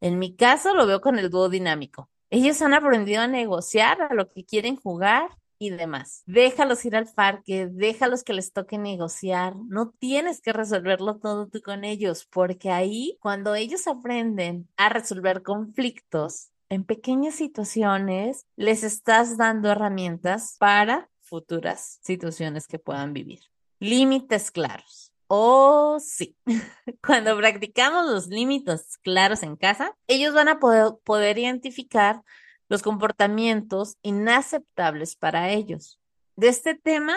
En 0.00 0.18
mi 0.18 0.34
caso 0.34 0.74
lo 0.74 0.86
veo 0.86 1.00
con 1.00 1.18
el 1.18 1.30
dúo 1.30 1.48
dinámico. 1.48 2.10
Ellos 2.30 2.60
han 2.62 2.74
aprendido 2.74 3.22
a 3.22 3.28
negociar 3.28 4.02
a 4.02 4.14
lo 4.14 4.28
que 4.28 4.44
quieren 4.44 4.76
jugar 4.76 5.30
y 5.58 5.70
demás. 5.70 6.22
Déjalos 6.26 6.84
ir 6.84 6.96
al 6.96 7.06
parque, 7.06 7.66
déjalos 7.66 8.24
que 8.24 8.32
les 8.32 8.52
toque 8.52 8.78
negociar. 8.78 9.54
No 9.56 9.90
tienes 9.98 10.40
que 10.40 10.52
resolverlo 10.52 11.18
todo 11.18 11.48
tú 11.48 11.60
con 11.60 11.84
ellos, 11.84 12.26
porque 12.30 12.70
ahí, 12.70 13.18
cuando 13.20 13.54
ellos 13.54 13.86
aprenden 13.86 14.68
a 14.76 14.88
resolver 14.88 15.42
conflictos 15.42 16.50
en 16.68 16.84
pequeñas 16.84 17.34
situaciones, 17.34 18.46
les 18.56 18.84
estás 18.84 19.36
dando 19.36 19.70
herramientas 19.70 20.56
para 20.58 21.08
futuras 21.20 21.98
situaciones 22.02 22.66
que 22.66 22.78
puedan 22.78 23.12
vivir. 23.12 23.40
Límites 23.80 24.50
claros. 24.50 25.12
Oh, 25.28 25.98
sí. 26.00 26.36
Cuando 27.06 27.36
practicamos 27.36 28.10
los 28.10 28.28
límites 28.28 28.98
claros 29.02 29.42
en 29.42 29.56
casa, 29.56 29.94
ellos 30.06 30.34
van 30.34 30.48
a 30.48 30.58
poder, 30.58 30.92
poder 31.04 31.38
identificar 31.38 32.22
los 32.68 32.82
comportamientos 32.82 33.96
inaceptables 34.02 35.16
para 35.16 35.50
ellos. 35.50 35.98
De 36.36 36.48
este 36.48 36.74
tema 36.74 37.16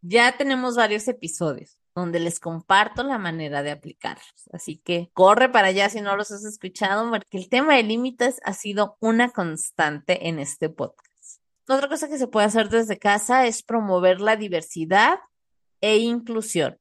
ya 0.00 0.36
tenemos 0.36 0.76
varios 0.76 1.08
episodios 1.08 1.80
donde 1.96 2.20
les 2.20 2.38
comparto 2.38 3.02
la 3.02 3.16
manera 3.16 3.62
de 3.62 3.70
aplicarlos. 3.70 4.48
Así 4.52 4.76
que 4.76 5.10
corre 5.14 5.48
para 5.48 5.68
allá 5.68 5.88
si 5.88 6.02
no 6.02 6.14
los 6.14 6.30
has 6.30 6.44
escuchado, 6.44 7.10
porque 7.10 7.38
el 7.38 7.48
tema 7.48 7.74
de 7.74 7.82
límites 7.82 8.38
ha 8.44 8.52
sido 8.52 8.98
una 9.00 9.30
constante 9.30 10.28
en 10.28 10.38
este 10.38 10.68
podcast. 10.68 11.40
Otra 11.66 11.88
cosa 11.88 12.08
que 12.08 12.18
se 12.18 12.28
puede 12.28 12.46
hacer 12.46 12.68
desde 12.68 12.98
casa 12.98 13.46
es 13.46 13.62
promover 13.62 14.20
la 14.20 14.36
diversidad 14.36 15.18
e 15.80 15.96
inclusión. 15.96 16.78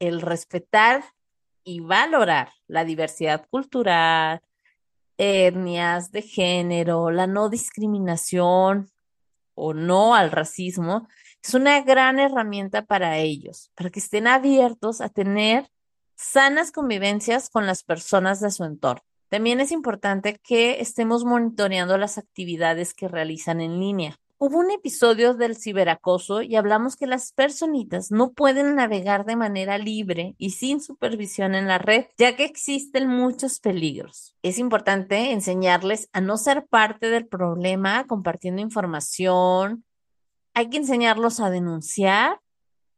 El 0.00 0.20
respetar 0.20 1.04
y 1.62 1.78
valorar 1.78 2.52
la 2.66 2.84
diversidad 2.84 3.46
cultural, 3.48 4.42
etnias, 5.18 6.10
de 6.12 6.22
género, 6.22 7.10
la 7.10 7.26
no 7.26 7.48
discriminación 7.48 8.90
o 9.54 9.74
no 9.74 10.14
al 10.14 10.30
racismo 10.30 11.08
Es 11.42 11.54
una 11.54 11.80
gran 11.82 12.18
herramienta 12.18 12.84
para 12.86 13.18
ellos, 13.18 13.70
para 13.74 13.90
que 13.90 14.00
estén 14.00 14.26
abiertos 14.26 15.00
a 15.00 15.08
tener 15.08 15.68
sanas 16.16 16.72
convivencias 16.72 17.50
con 17.50 17.66
las 17.66 17.82
personas 17.82 18.40
de 18.40 18.50
su 18.50 18.64
entorno. 18.64 19.02
También 19.28 19.60
es 19.60 19.72
importante 19.72 20.38
que 20.42 20.80
estemos 20.80 21.24
monitoreando 21.24 21.96
las 21.98 22.18
actividades 22.18 22.94
que 22.94 23.08
realizan 23.08 23.60
en 23.60 23.80
línea. 23.80 24.20
Hubo 24.44 24.58
un 24.58 24.72
episodio 24.72 25.34
del 25.34 25.56
ciberacoso 25.56 26.42
y 26.42 26.56
hablamos 26.56 26.96
que 26.96 27.06
las 27.06 27.30
personitas 27.30 28.10
no 28.10 28.32
pueden 28.32 28.74
navegar 28.74 29.24
de 29.24 29.36
manera 29.36 29.78
libre 29.78 30.34
y 30.36 30.50
sin 30.50 30.80
supervisión 30.80 31.54
en 31.54 31.68
la 31.68 31.78
red, 31.78 32.06
ya 32.18 32.34
que 32.34 32.44
existen 32.44 33.06
muchos 33.06 33.60
peligros. 33.60 34.34
Es 34.42 34.58
importante 34.58 35.30
enseñarles 35.30 36.08
a 36.12 36.20
no 36.20 36.38
ser 36.38 36.66
parte 36.66 37.08
del 37.08 37.28
problema 37.28 38.04
compartiendo 38.08 38.60
información. 38.60 39.84
Hay 40.54 40.70
que 40.70 40.78
enseñarlos 40.78 41.38
a 41.38 41.48
denunciar 41.48 42.40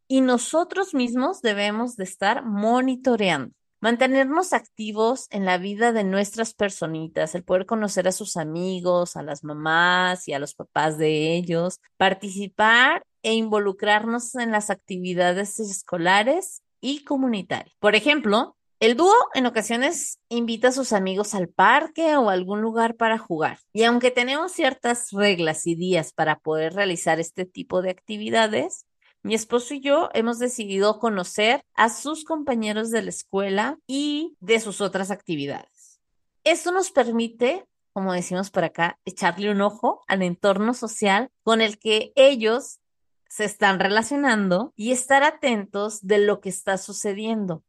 y 0.09 0.23
nosotros 0.23 0.95
mismos 0.95 1.43
debemos 1.43 1.97
de 1.97 2.05
estar 2.05 2.43
monitoreando. 2.43 3.55
Mantenernos 3.85 4.55
activos 4.55 5.27
en 5.29 5.45
la 5.45 5.59
vida 5.59 5.93
de 5.93 6.05
nuestras 6.05 6.55
personitas, 6.55 7.35
el 7.35 7.45
poder 7.45 7.67
conocer 7.67 8.09
a 8.09 8.13
sus 8.13 8.39
amigos, 8.39 9.15
a 9.15 9.23
las 9.23 9.45
mamás 9.45 10.27
y 10.27 10.33
a 10.33 10.39
los 10.39 10.55
papás 10.55 10.97
de 10.97 11.37
ellos, 11.37 11.83
participar 11.99 13.05
e 13.23 13.35
involucrarnos 13.35 14.37
en 14.37 14.53
las 14.53 14.71
actividades 14.71 15.61
escolares 15.61 16.63
y 16.81 17.05
comunitarias. 17.05 17.77
Por 17.79 17.95
ejemplo, 17.95 18.57
el 18.81 18.97
dúo 18.97 19.13
en 19.35 19.45
ocasiones 19.45 20.19
invita 20.31 20.69
a 20.69 20.73
sus 20.73 20.95
amigos 20.95 21.35
al 21.35 21.49
parque 21.49 22.17
o 22.17 22.31
a 22.31 22.33
algún 22.33 22.63
lugar 22.63 22.97
para 22.97 23.19
jugar. 23.19 23.59
Y 23.75 23.83
aunque 23.83 24.11
tenemos 24.11 24.53
ciertas 24.53 25.11
reglas 25.13 25.67
y 25.67 25.75
días 25.75 26.15
para 26.15 26.39
poder 26.39 26.73
realizar 26.73 27.21
este 27.21 27.45
tipo 27.45 27.83
de 27.83 27.91
actividades, 27.91 28.87
mi 29.25 29.35
esposo 29.35 29.73
y 29.73 29.81
yo 29.81 30.11
hemos 30.13 30.39
decidido 30.39 30.99
conocer 30.99 31.65
a 31.75 31.89
sus 31.89 32.25
compañeros 32.25 32.91
de 32.91 33.01
la 33.01 33.09
escuela 33.09 33.79
y 33.87 34.37
de 34.41 34.61
sus 34.61 34.83
otras 34.83 35.11
actividades. 35.11 35.99
Esto 36.45 36.73
nos 36.73 36.91
permite, 36.91 37.67
como 37.95 38.13
decimos 38.13 38.51
por 38.51 38.65
acá, 38.65 39.01
echarle 39.07 39.51
un 39.51 39.63
ojo 39.63 40.03
al 40.09 40.21
entorno 40.21 40.75
social 40.75 41.31
con 41.43 41.63
el 41.63 41.79
que 41.79 42.13
ellos 42.17 42.81
se 43.27 43.47
están 43.47 43.81
relacionando 43.81 44.75
y 44.77 44.93
estar 44.93 45.23
atentos 45.23 46.07
de 46.07 46.19
lo 46.19 46.43
que 46.43 46.51
está 46.51 46.77
sucediendo. 46.77 47.65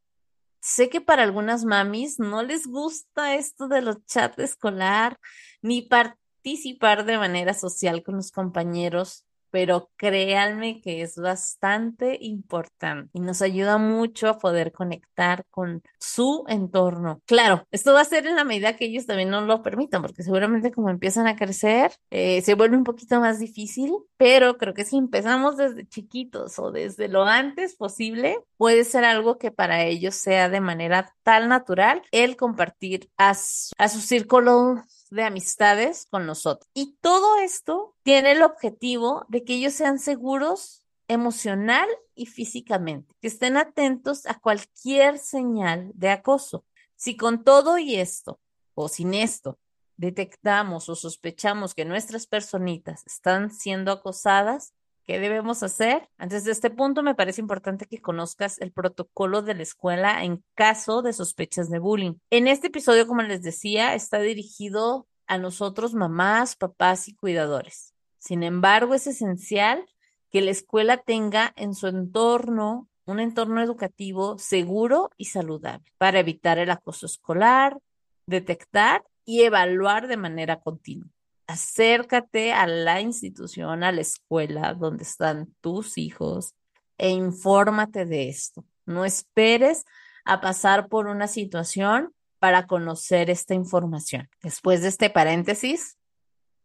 Sé 0.60 0.90
que 0.90 1.00
para 1.00 1.24
algunas 1.24 1.64
mamis 1.64 2.20
no 2.20 2.44
les 2.44 2.68
gusta 2.68 3.36
esto 3.36 3.70
de 3.70 3.82
los 3.82 4.06
chats 4.06 4.40
escolar 4.40 5.22
ni 5.62 5.84
participar 5.84 7.06
de 7.06 7.18
manera 7.18 7.54
social 7.54 8.04
con 8.04 8.18
los 8.18 8.34
compañeros 8.34 9.26
pero 9.56 9.90
créanme 9.96 10.82
que 10.82 11.02
es 11.02 11.16
bastante 11.16 12.18
importante 12.20 13.10
y 13.14 13.22
nos 13.22 13.42
ayuda 13.42 13.78
mucho 13.78 14.28
a 14.28 14.38
poder 14.38 14.74
conectar 14.74 15.46
con 15.50 15.82
su 15.98 16.44
entorno. 16.50 17.22
Claro, 17.26 17.66
esto 17.72 17.94
va 17.94 18.02
a 18.02 18.04
ser 18.04 18.28
en 18.28 18.36
la 18.36 18.44
medida 18.44 18.76
que 18.76 18.84
ellos 18.84 19.06
también 19.06 19.30
nos 19.30 19.48
lo 19.48 19.64
permitan, 19.64 20.02
porque 20.02 20.24
seguramente 20.24 20.74
como 20.74 20.90
empiezan 20.90 21.28
a 21.28 21.38
crecer, 21.38 21.94
eh, 22.10 22.42
se 22.42 22.54
vuelve 22.56 22.76
un 22.76 22.84
poquito 22.84 23.22
más 23.22 23.40
difícil, 23.40 23.94
pero 24.18 24.58
creo 24.58 24.74
que 24.74 24.84
si 24.84 24.98
empezamos 24.98 25.56
desde 25.56 25.88
chiquitos 25.88 26.60
o 26.60 26.72
desde 26.72 27.08
lo 27.08 27.24
antes 27.24 27.76
posible, 27.78 28.38
puede 28.58 28.84
ser 28.84 29.06
algo 29.06 29.38
que 29.38 29.52
para 29.52 29.86
ellos 29.86 30.16
sea 30.16 30.50
de 30.50 30.60
manera 30.60 31.16
tal 31.24 31.48
natural 31.48 32.02
el 32.12 32.36
compartir 32.36 33.10
a 33.16 33.34
su, 33.36 33.74
a 33.78 33.88
su 33.88 34.02
círculo 34.02 34.84
de 35.16 35.24
amistades 35.24 36.08
con 36.10 36.26
nosotros. 36.26 36.70
Y 36.74 36.98
todo 37.02 37.38
esto 37.38 37.96
tiene 38.04 38.34
el 38.34 38.44
objetivo 38.44 39.26
de 39.30 39.44
que 39.44 39.54
ellos 39.56 39.74
sean 39.74 39.98
seguros 39.98 40.84
emocional 41.08 41.88
y 42.16 42.26
físicamente, 42.26 43.14
que 43.22 43.28
estén 43.28 43.58
atentos 43.58 44.26
a 44.26 44.40
cualquier 44.40 45.18
señal 45.18 45.92
de 45.94 46.10
acoso. 46.10 46.66
Si 46.96 47.16
con 47.16 47.44
todo 47.44 47.78
y 47.78 47.96
esto, 47.96 48.40
o 48.74 48.90
sin 48.90 49.14
esto, 49.14 49.58
detectamos 49.98 50.90
o 50.90 50.96
sospechamos 50.96 51.74
que 51.74 51.86
nuestras 51.86 52.28
personitas 52.28 53.06
están 53.06 53.52
siendo 53.52 53.92
acosadas, 53.92 54.74
¿Qué 55.06 55.20
debemos 55.20 55.62
hacer? 55.62 56.10
Antes 56.18 56.46
de 56.46 56.52
este 56.52 56.72
punto, 56.72 57.04
me 57.04 57.14
parece 57.14 57.40
importante 57.40 57.86
que 57.86 58.02
conozcas 58.02 58.60
el 58.60 58.72
protocolo 58.72 59.44
de 59.44 59.54
la 59.54 59.62
escuela 59.62 60.24
en 60.24 60.44
caso 60.56 61.04
de 61.04 61.14
sospechas 61.14 61.70
de 61.70 61.78
bullying. 61.78 62.16
En 62.32 62.48
este 62.48 62.68
episodio, 62.68 63.06
como 63.06 63.22
les 63.22 63.44
decía, 63.44 63.94
está 63.94 64.20
dirigido 64.20 65.08
a 65.28 65.38
nosotros, 65.38 65.94
mamás, 65.94 66.56
papás 66.56 67.08
y 67.08 67.14
cuidadores. 67.14 67.94
Sin 68.18 68.42
embargo, 68.42 68.96
es 68.96 69.06
esencial 69.06 69.86
que 70.32 70.42
la 70.42 70.50
escuela 70.50 70.98
tenga 70.98 71.54
en 71.56 71.76
su 71.76 71.86
entorno 71.86 72.90
un 73.06 73.20
entorno 73.20 73.62
educativo 73.62 74.40
seguro 74.40 75.12
y 75.18 75.26
saludable 75.26 75.86
para 76.00 76.20
evitar 76.20 76.58
el 76.58 76.72
acoso 76.72 77.06
escolar, 77.06 77.78
detectar 78.26 79.04
y 79.24 79.44
evaluar 79.44 80.08
de 80.08 80.18
manera 80.18 80.60
continua 80.62 81.15
acércate 81.48 82.54
a 82.54 82.68
la 82.68 83.02
institución, 83.02 83.84
a 83.84 83.92
la 83.92 84.02
escuela 84.02 84.74
donde 84.74 85.04
están 85.04 85.54
tus 85.62 85.98
hijos 85.98 86.54
e 86.98 87.10
infórmate 87.10 88.06
de 88.06 88.30
esto. 88.30 88.66
No 88.86 89.06
esperes 89.06 89.86
a 90.24 90.42
pasar 90.42 90.88
por 90.88 91.08
una 91.08 91.28
situación 91.28 92.14
para 92.40 92.68
conocer 92.68 93.30
esta 93.30 93.54
información. 93.54 94.30
Después 94.42 94.82
de 94.82 94.90
este 94.90 95.10
paréntesis, 95.10 95.98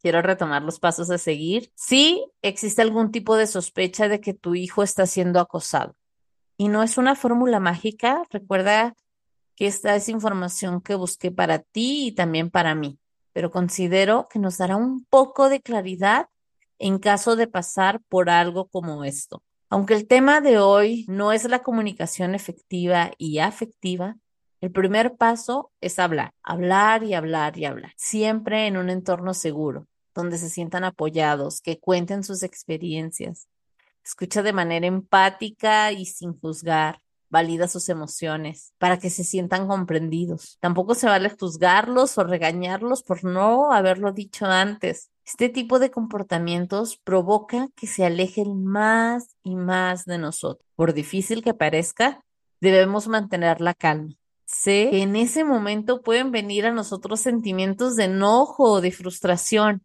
quiero 0.00 0.22
retomar 0.22 0.62
los 0.62 0.78
pasos 0.78 1.10
a 1.10 1.18
seguir. 1.18 1.70
Si 1.74 2.24
existe 2.42 2.82
algún 2.82 3.10
tipo 3.10 3.36
de 3.36 3.46
sospecha 3.46 4.08
de 4.08 4.20
que 4.20 4.34
tu 4.34 4.54
hijo 4.54 4.82
está 4.82 5.06
siendo 5.06 5.40
acosado 5.40 5.96
y 6.56 6.68
no 6.68 6.82
es 6.82 6.98
una 6.98 7.14
fórmula 7.14 7.60
mágica, 7.60 8.22
recuerda 8.30 8.94
que 9.56 9.66
esta 9.66 9.94
es 9.94 10.08
información 10.08 10.80
que 10.80 10.94
busqué 10.94 11.30
para 11.30 11.58
ti 11.58 12.06
y 12.06 12.12
también 12.12 12.50
para 12.50 12.74
mí 12.74 12.99
pero 13.32 13.50
considero 13.50 14.28
que 14.30 14.38
nos 14.38 14.58
dará 14.58 14.76
un 14.76 15.04
poco 15.04 15.48
de 15.48 15.60
claridad 15.60 16.28
en 16.78 16.98
caso 16.98 17.36
de 17.36 17.46
pasar 17.46 18.00
por 18.08 18.30
algo 18.30 18.68
como 18.68 19.04
esto. 19.04 19.42
Aunque 19.68 19.94
el 19.94 20.08
tema 20.08 20.40
de 20.40 20.58
hoy 20.58 21.04
no 21.08 21.32
es 21.32 21.44
la 21.44 21.60
comunicación 21.60 22.34
efectiva 22.34 23.12
y 23.18 23.38
afectiva, 23.38 24.16
el 24.60 24.72
primer 24.72 25.16
paso 25.16 25.72
es 25.80 25.98
hablar, 25.98 26.34
hablar 26.42 27.04
y 27.04 27.14
hablar 27.14 27.56
y 27.56 27.64
hablar, 27.64 27.92
siempre 27.96 28.66
en 28.66 28.76
un 28.76 28.90
entorno 28.90 29.32
seguro, 29.32 29.86
donde 30.14 30.38
se 30.38 30.50
sientan 30.50 30.84
apoyados, 30.84 31.60
que 31.60 31.78
cuenten 31.78 32.24
sus 32.24 32.42
experiencias. 32.42 33.48
Escucha 34.04 34.42
de 34.42 34.52
manera 34.52 34.86
empática 34.86 35.92
y 35.92 36.06
sin 36.06 36.38
juzgar 36.38 37.00
valida 37.30 37.68
sus 37.68 37.88
emociones 37.88 38.74
para 38.78 38.98
que 38.98 39.08
se 39.08 39.24
sientan 39.24 39.68
comprendidos. 39.68 40.58
Tampoco 40.60 40.94
se 40.94 41.06
vale 41.06 41.30
juzgarlos 41.30 42.18
o 42.18 42.24
regañarlos 42.24 43.02
por 43.02 43.24
no 43.24 43.72
haberlo 43.72 44.12
dicho 44.12 44.46
antes. 44.46 45.10
Este 45.24 45.48
tipo 45.48 45.78
de 45.78 45.90
comportamientos 45.90 46.98
provoca 46.98 47.68
que 47.76 47.86
se 47.86 48.04
alejen 48.04 48.64
más 48.64 49.36
y 49.44 49.54
más 49.54 50.04
de 50.04 50.18
nosotros. 50.18 50.68
Por 50.74 50.92
difícil 50.92 51.42
que 51.42 51.54
parezca, 51.54 52.24
debemos 52.60 53.06
mantener 53.06 53.60
la 53.60 53.74
calma. 53.74 54.14
Sé 54.44 54.88
que 54.90 55.02
en 55.02 55.14
ese 55.14 55.44
momento 55.44 56.02
pueden 56.02 56.32
venir 56.32 56.66
a 56.66 56.72
nosotros 56.72 57.20
sentimientos 57.20 57.94
de 57.94 58.04
enojo 58.04 58.64
o 58.64 58.80
de 58.80 58.90
frustración, 58.90 59.84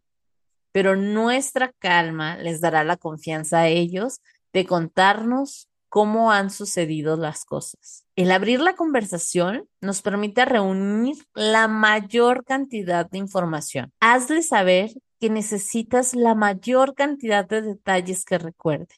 pero 0.72 0.96
nuestra 0.96 1.72
calma 1.78 2.36
les 2.36 2.60
dará 2.60 2.82
la 2.82 2.96
confianza 2.96 3.60
a 3.60 3.68
ellos 3.68 4.20
de 4.52 4.66
contarnos 4.66 5.68
cómo 5.88 6.32
han 6.32 6.50
sucedido 6.50 7.16
las 7.16 7.44
cosas. 7.44 8.04
El 8.16 8.30
abrir 8.32 8.60
la 8.60 8.76
conversación 8.76 9.68
nos 9.80 10.02
permite 10.02 10.44
reunir 10.44 11.16
la 11.34 11.68
mayor 11.68 12.44
cantidad 12.44 13.08
de 13.08 13.18
información. 13.18 13.92
Hazle 14.00 14.42
saber 14.42 14.90
que 15.20 15.30
necesitas 15.30 16.14
la 16.14 16.34
mayor 16.34 16.94
cantidad 16.94 17.46
de 17.46 17.62
detalles 17.62 18.24
que 18.24 18.38
recuerde. 18.38 18.94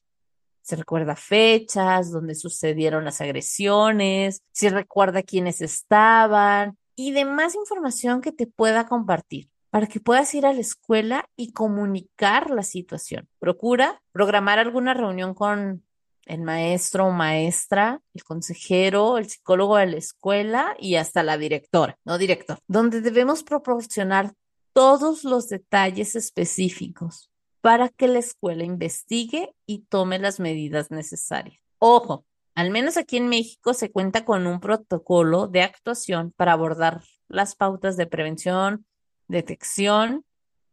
Se 0.62 0.76
recuerda 0.76 1.16
fechas, 1.16 2.10
donde 2.10 2.34
sucedieron 2.34 3.04
las 3.04 3.20
agresiones, 3.20 4.42
si 4.52 4.68
recuerda 4.68 5.22
quiénes 5.22 5.60
estaban 5.60 6.76
y 6.94 7.12
demás 7.12 7.54
información 7.54 8.20
que 8.20 8.32
te 8.32 8.46
pueda 8.46 8.86
compartir 8.86 9.48
para 9.70 9.86
que 9.86 10.00
puedas 10.00 10.34
ir 10.34 10.46
a 10.46 10.52
la 10.52 10.60
escuela 10.60 11.28
y 11.36 11.52
comunicar 11.52 12.50
la 12.50 12.62
situación. 12.62 13.28
Procura 13.38 14.02
programar 14.12 14.58
alguna 14.58 14.94
reunión 14.94 15.34
con 15.34 15.84
el 16.28 16.42
maestro 16.42 17.06
o 17.06 17.10
maestra, 17.10 18.00
el 18.14 18.22
consejero, 18.22 19.18
el 19.18 19.28
psicólogo 19.28 19.76
de 19.76 19.86
la 19.86 19.96
escuela 19.96 20.76
y 20.78 20.96
hasta 20.96 21.22
la 21.22 21.38
directora, 21.38 21.98
no 22.04 22.18
director, 22.18 22.58
donde 22.68 23.00
debemos 23.00 23.42
proporcionar 23.42 24.34
todos 24.72 25.24
los 25.24 25.48
detalles 25.48 26.14
específicos 26.14 27.30
para 27.60 27.88
que 27.88 28.06
la 28.06 28.20
escuela 28.20 28.62
investigue 28.62 29.54
y 29.66 29.80
tome 29.88 30.18
las 30.18 30.38
medidas 30.38 30.90
necesarias. 30.90 31.60
Ojo, 31.78 32.24
al 32.54 32.70
menos 32.70 32.96
aquí 32.96 33.16
en 33.16 33.28
México 33.28 33.72
se 33.72 33.90
cuenta 33.90 34.24
con 34.24 34.46
un 34.46 34.60
protocolo 34.60 35.48
de 35.48 35.62
actuación 35.62 36.32
para 36.36 36.52
abordar 36.52 37.02
las 37.28 37.54
pautas 37.54 37.96
de 37.96 38.06
prevención, 38.06 38.86
detección 39.28 40.24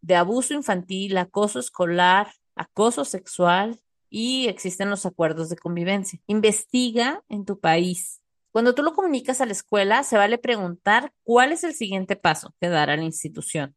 de 0.02 0.16
abuso 0.16 0.54
infantil, 0.54 1.18
acoso 1.18 1.60
escolar, 1.60 2.32
acoso 2.56 3.06
sexual 3.06 3.80
y 4.10 4.48
existen 4.48 4.90
los 4.90 5.06
acuerdos 5.06 5.50
de 5.50 5.58
convivencia. 5.58 6.20
Investiga 6.28 7.24
en 7.30 7.46
tu 7.46 7.60
país. 7.60 8.22
Cuando 8.52 8.74
tú 8.74 8.84
lo 8.84 8.94
comunicas 8.94 9.42
a 9.42 9.46
la 9.46 9.52
escuela, 9.52 10.04
se 10.04 10.18
vale 10.18 10.38
preguntar 10.38 11.12
cuál 11.24 11.52
es 11.52 11.64
el 11.64 11.74
siguiente 11.74 12.16
paso 12.16 12.54
que 12.62 12.70
dará 12.70 12.96
la 12.96 13.04
institución. 13.04 13.76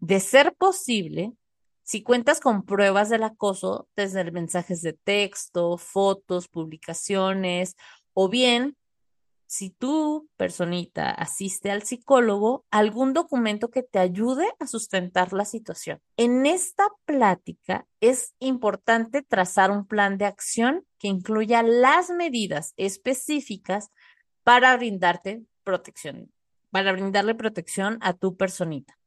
De 0.00 0.20
ser 0.20 0.54
posible, 0.54 1.34
si 1.84 2.02
cuentas 2.02 2.40
con 2.40 2.64
pruebas 2.64 3.10
del 3.10 3.22
acoso, 3.22 3.88
desde 3.96 4.30
mensajes 4.30 4.82
de 4.82 4.92
texto, 4.92 5.78
fotos, 5.78 6.48
publicaciones, 6.48 7.76
o 8.12 8.28
bien 8.28 8.76
si 9.48 9.70
tú, 9.70 10.28
personita, 10.36 11.10
asiste 11.10 11.70
al 11.70 11.82
psicólogo, 11.82 12.66
algún 12.70 13.14
documento 13.14 13.70
que 13.70 13.82
te 13.82 13.98
ayude 13.98 14.46
a 14.60 14.66
sustentar 14.66 15.32
la 15.32 15.46
situación. 15.46 16.02
En 16.18 16.44
esta 16.44 16.84
plática 17.06 17.86
es 18.00 18.34
importante 18.40 19.22
trazar 19.22 19.70
un 19.70 19.86
plan 19.86 20.18
de 20.18 20.26
acción 20.26 20.84
que 20.98 21.08
incluya 21.08 21.62
las 21.62 22.10
medidas 22.10 22.74
específicas 22.76 23.90
para 24.44 24.76
brindarte 24.76 25.42
protección, 25.64 26.30
para 26.70 26.92
brindarle 26.92 27.34
protección 27.34 27.96
a 28.02 28.12
tu 28.12 28.36
personita. 28.36 28.98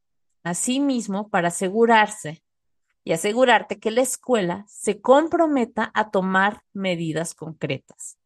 Asimismo, 0.42 1.30
para 1.30 1.48
asegurarse 1.48 2.42
y 3.04 3.12
asegurarte 3.12 3.78
que 3.78 3.92
la 3.92 4.02
escuela 4.02 4.64
se 4.66 5.00
comprometa 5.00 5.92
a 5.94 6.10
tomar 6.10 6.62
medidas 6.72 7.32
concretas. 7.34 8.18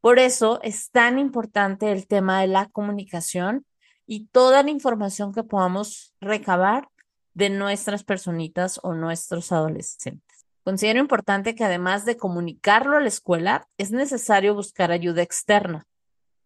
Por 0.00 0.18
eso 0.18 0.60
es 0.62 0.90
tan 0.90 1.18
importante 1.18 1.92
el 1.92 2.06
tema 2.06 2.40
de 2.40 2.46
la 2.46 2.70
comunicación 2.70 3.66
y 4.06 4.28
toda 4.28 4.62
la 4.62 4.70
información 4.70 5.32
que 5.34 5.44
podamos 5.44 6.14
recabar 6.20 6.88
de 7.34 7.50
nuestras 7.50 8.02
personitas 8.02 8.80
o 8.82 8.94
nuestros 8.94 9.52
adolescentes. 9.52 10.46
Considero 10.64 11.00
importante 11.00 11.54
que 11.54 11.64
además 11.64 12.06
de 12.06 12.16
comunicarlo 12.16 12.96
a 12.96 13.00
la 13.00 13.08
escuela, 13.08 13.68
es 13.76 13.90
necesario 13.92 14.54
buscar 14.54 14.90
ayuda 14.90 15.22
externa, 15.22 15.86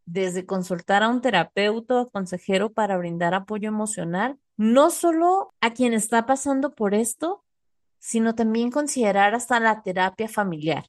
desde 0.04 0.46
consultar 0.46 1.02
a 1.02 1.08
un 1.08 1.20
terapeuta 1.20 2.00
o 2.00 2.10
consejero 2.10 2.72
para 2.72 2.98
brindar 2.98 3.34
apoyo 3.34 3.68
emocional, 3.68 4.36
no 4.56 4.90
solo 4.90 5.54
a 5.60 5.72
quien 5.72 5.94
está 5.94 6.26
pasando 6.26 6.74
por 6.74 6.92
esto, 6.92 7.44
sino 7.98 8.34
también 8.34 8.70
considerar 8.70 9.34
hasta 9.34 9.60
la 9.60 9.82
terapia 9.82 10.28
familiar 10.28 10.86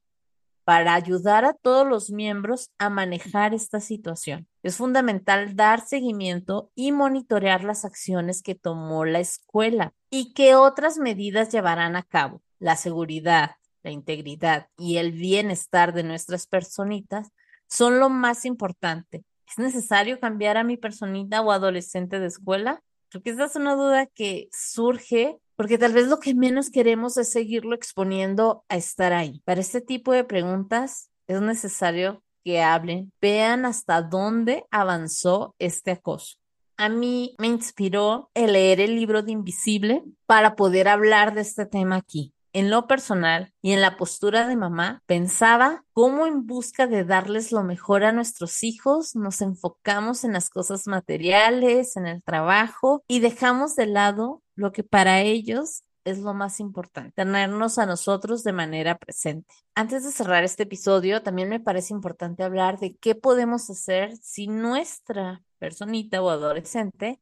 para 0.66 0.96
ayudar 0.96 1.46
a 1.46 1.54
todos 1.54 1.88
los 1.88 2.10
miembros 2.10 2.72
a 2.80 2.90
manejar 2.90 3.54
esta 3.54 3.80
situación. 3.80 4.48
Es 4.64 4.78
fundamental 4.78 5.56
dar 5.56 5.80
seguimiento 5.80 6.72
y 6.74 6.92
monitorear 6.92 7.64
las 7.64 7.86
acciones 7.86 8.42
que 8.42 8.56
tomó 8.56 9.06
la 9.06 9.20
escuela 9.20 9.94
y 10.10 10.34
qué 10.34 10.56
otras 10.56 10.98
medidas 10.98 11.50
llevarán 11.50 11.96
a 11.96 12.02
cabo. 12.02 12.42
La 12.58 12.76
seguridad, 12.76 13.52
la 13.84 13.92
integridad 13.92 14.68
y 14.76 14.98
el 14.98 15.12
bienestar 15.12 15.94
de 15.94 16.04
nuestras 16.04 16.48
personitas 16.48 17.32
son 17.68 18.00
lo 18.00 18.10
más 18.10 18.44
importante. 18.44 19.24
¿Es 19.48 19.60
necesario 19.60 20.20
cambiar 20.20 20.58
a 20.58 20.64
mi 20.64 20.78
personita 20.78 21.42
o 21.42 21.52
adolescente 21.52 22.20
de 22.20 22.26
escuela? 22.26 22.82
Creo 23.10 23.22
que 23.22 23.30
esa 23.30 23.46
es 23.46 23.56
una 23.56 23.76
duda 23.76 24.08
que 24.08 24.50
surge 24.52 25.40
porque 25.56 25.78
tal 25.78 25.94
vez 25.94 26.08
lo 26.08 26.20
que 26.20 26.34
menos 26.34 26.70
queremos 26.70 27.18
es 27.18 27.32
seguirlo 27.32 27.76
exponiendo 27.76 28.64
a 28.70 28.78
estar 28.78 29.14
ahí. 29.14 29.42
Para 29.46 29.62
este 29.62 29.82
tipo 29.82 30.12
de 30.12 30.24
preguntas 30.24 31.10
es 31.28 31.42
necesario 31.42 32.24
que 32.44 32.62
hablen, 32.62 33.12
vean 33.22 33.66
hasta 33.66 34.02
dónde 34.02 34.66
avanzó 34.72 35.56
este 35.60 35.92
acoso. 35.92 36.38
A 36.78 36.90
mí 36.90 37.36
me 37.40 37.48
inspiró 37.48 38.30
el 38.34 38.54
leer 38.54 38.82
el 38.82 38.96
libro 38.96 39.24
de 39.24 39.32
Invisible 39.32 40.04
para 40.26 40.56
poder 40.56 40.88
hablar 40.88 41.34
de 41.34 41.42
este 41.42 41.66
tema 41.66 41.96
aquí 41.96 42.36
en 42.56 42.70
lo 42.70 42.88
personal 42.88 43.52
y 43.62 43.74
en 43.74 43.82
la 43.82 43.98
postura 43.98 44.48
de 44.48 44.56
mamá, 44.56 45.04
pensaba 45.08 45.84
cómo 45.92 46.26
en 46.26 46.48
busca 46.48 46.88
de 46.88 47.04
darles 47.04 47.52
lo 47.52 47.64
mejor 47.64 48.06
a 48.06 48.14
nuestros 48.14 48.64
hijos 48.64 49.14
nos 49.14 49.42
enfocamos 49.42 50.24
en 50.24 50.32
las 50.32 50.50
cosas 50.50 50.88
materiales, 50.88 51.98
en 51.98 52.08
el 52.08 52.24
trabajo 52.24 53.04
y 53.10 53.20
dejamos 53.20 53.76
de 53.76 53.88
lado 53.88 54.42
lo 54.56 54.72
que 54.72 54.84
para 54.84 55.22
ellos 55.22 55.84
es 56.04 56.20
lo 56.20 56.34
más 56.34 56.60
importante, 56.60 57.12
tenernos 57.16 57.80
a 57.80 57.86
nosotros 57.86 58.44
de 58.44 58.54
manera 58.54 58.98
presente. 58.98 59.54
Antes 59.74 60.04
de 60.04 60.12
cerrar 60.12 60.44
este 60.44 60.64
episodio, 60.64 61.24
también 61.24 61.50
me 61.50 61.60
parece 61.60 61.94
importante 61.94 62.44
hablar 62.44 62.80
de 62.80 62.96
qué 62.96 63.16
podemos 63.16 63.70
hacer 63.70 64.16
si 64.18 64.48
nuestra 64.48 65.42
personita 65.58 66.22
o 66.22 66.30
adolescente 66.30 67.20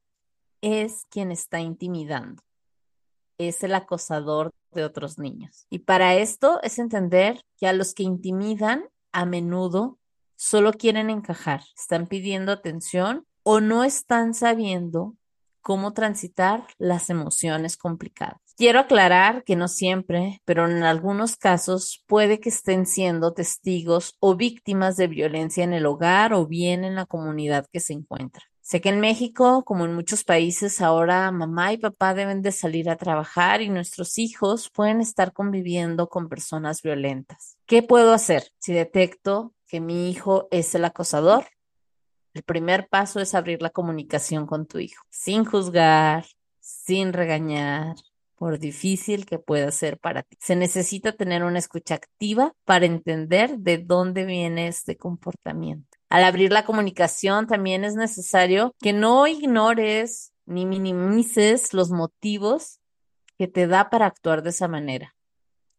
es 0.61 1.05
quien 1.09 1.31
está 1.31 1.61
intimidando 1.61 2.43
es 3.37 3.63
el 3.63 3.75
acosador 3.75 4.51
de 4.71 4.83
otros 4.83 5.17
niños. 5.17 5.65
Y 5.69 5.79
para 5.79 6.15
esto 6.15 6.59
es 6.63 6.79
entender 6.79 7.43
que 7.57 7.67
a 7.67 7.73
los 7.73 7.93
que 7.93 8.03
intimidan 8.03 8.85
a 9.11 9.25
menudo 9.25 9.99
solo 10.35 10.73
quieren 10.73 11.09
encajar, 11.09 11.61
están 11.77 12.07
pidiendo 12.07 12.51
atención 12.51 13.25
o 13.43 13.59
no 13.59 13.83
están 13.83 14.33
sabiendo 14.33 15.15
cómo 15.63 15.93
transitar 15.93 16.67
las 16.77 17.09
emociones 17.09 17.77
complicadas. 17.77 18.37
Quiero 18.55 18.79
aclarar 18.79 19.43
que 19.43 19.55
no 19.55 19.67
siempre, 19.67 20.39
pero 20.45 20.69
en 20.69 20.83
algunos 20.83 21.37
casos 21.37 22.03
puede 22.05 22.39
que 22.39 22.49
estén 22.49 22.85
siendo 22.85 23.33
testigos 23.33 24.15
o 24.19 24.35
víctimas 24.35 24.95
de 24.95 25.07
violencia 25.07 25.63
en 25.63 25.73
el 25.73 25.87
hogar 25.87 26.33
o 26.33 26.45
bien 26.45 26.83
en 26.83 26.93
la 26.93 27.07
comunidad 27.07 27.65
que 27.71 27.79
se 27.79 27.93
encuentra. 27.93 28.43
Sé 28.61 28.79
que 28.79 28.89
en 28.89 29.01
México, 29.01 29.63
como 29.65 29.83
en 29.85 29.93
muchos 29.93 30.23
países, 30.23 30.79
ahora 30.81 31.31
mamá 31.31 31.73
y 31.73 31.77
papá 31.77 32.13
deben 32.13 32.41
de 32.41 32.51
salir 32.51 32.89
a 32.89 32.95
trabajar 32.95 33.61
y 33.61 33.69
nuestros 33.69 34.17
hijos 34.17 34.69
pueden 34.69 35.01
estar 35.01 35.33
conviviendo 35.33 36.07
con 36.07 36.29
personas 36.29 36.81
violentas. 36.81 37.57
¿Qué 37.65 37.83
puedo 37.83 38.13
hacer 38.13 38.43
si 38.59 38.71
detecto 38.71 39.53
que 39.67 39.81
mi 39.81 40.09
hijo 40.09 40.47
es 40.51 40.75
el 40.75 40.85
acosador? 40.85 41.45
El 42.33 42.43
primer 42.43 42.87
paso 42.87 43.19
es 43.19 43.35
abrir 43.35 43.61
la 43.61 43.69
comunicación 43.69 44.47
con 44.47 44.65
tu 44.65 44.79
hijo, 44.79 45.05
sin 45.09 45.45
juzgar, 45.45 46.25
sin 46.59 47.13
regañar, 47.13 47.95
por 48.35 48.59
difícil 48.59 49.25
que 49.25 49.39
pueda 49.39 49.71
ser 49.71 49.99
para 49.99 50.23
ti. 50.23 50.35
Se 50.41 50.55
necesita 50.55 51.13
tener 51.13 51.43
una 51.43 51.59
escucha 51.59 51.95
activa 51.95 52.53
para 52.65 52.85
entender 52.85 53.57
de 53.59 53.77
dónde 53.77 54.25
viene 54.25 54.67
este 54.67 54.97
comportamiento. 54.97 55.97
Al 56.09 56.25
abrir 56.25 56.51
la 56.51 56.65
comunicación 56.65 57.47
también 57.47 57.85
es 57.85 57.95
necesario 57.95 58.75
que 58.81 58.91
no 58.91 59.27
ignores 59.27 60.33
ni 60.45 60.65
minimices 60.65 61.73
los 61.73 61.89
motivos 61.89 62.81
que 63.37 63.47
te 63.47 63.65
da 63.65 63.89
para 63.89 64.07
actuar 64.07 64.43
de 64.43 64.49
esa 64.49 64.67
manera. 64.67 65.15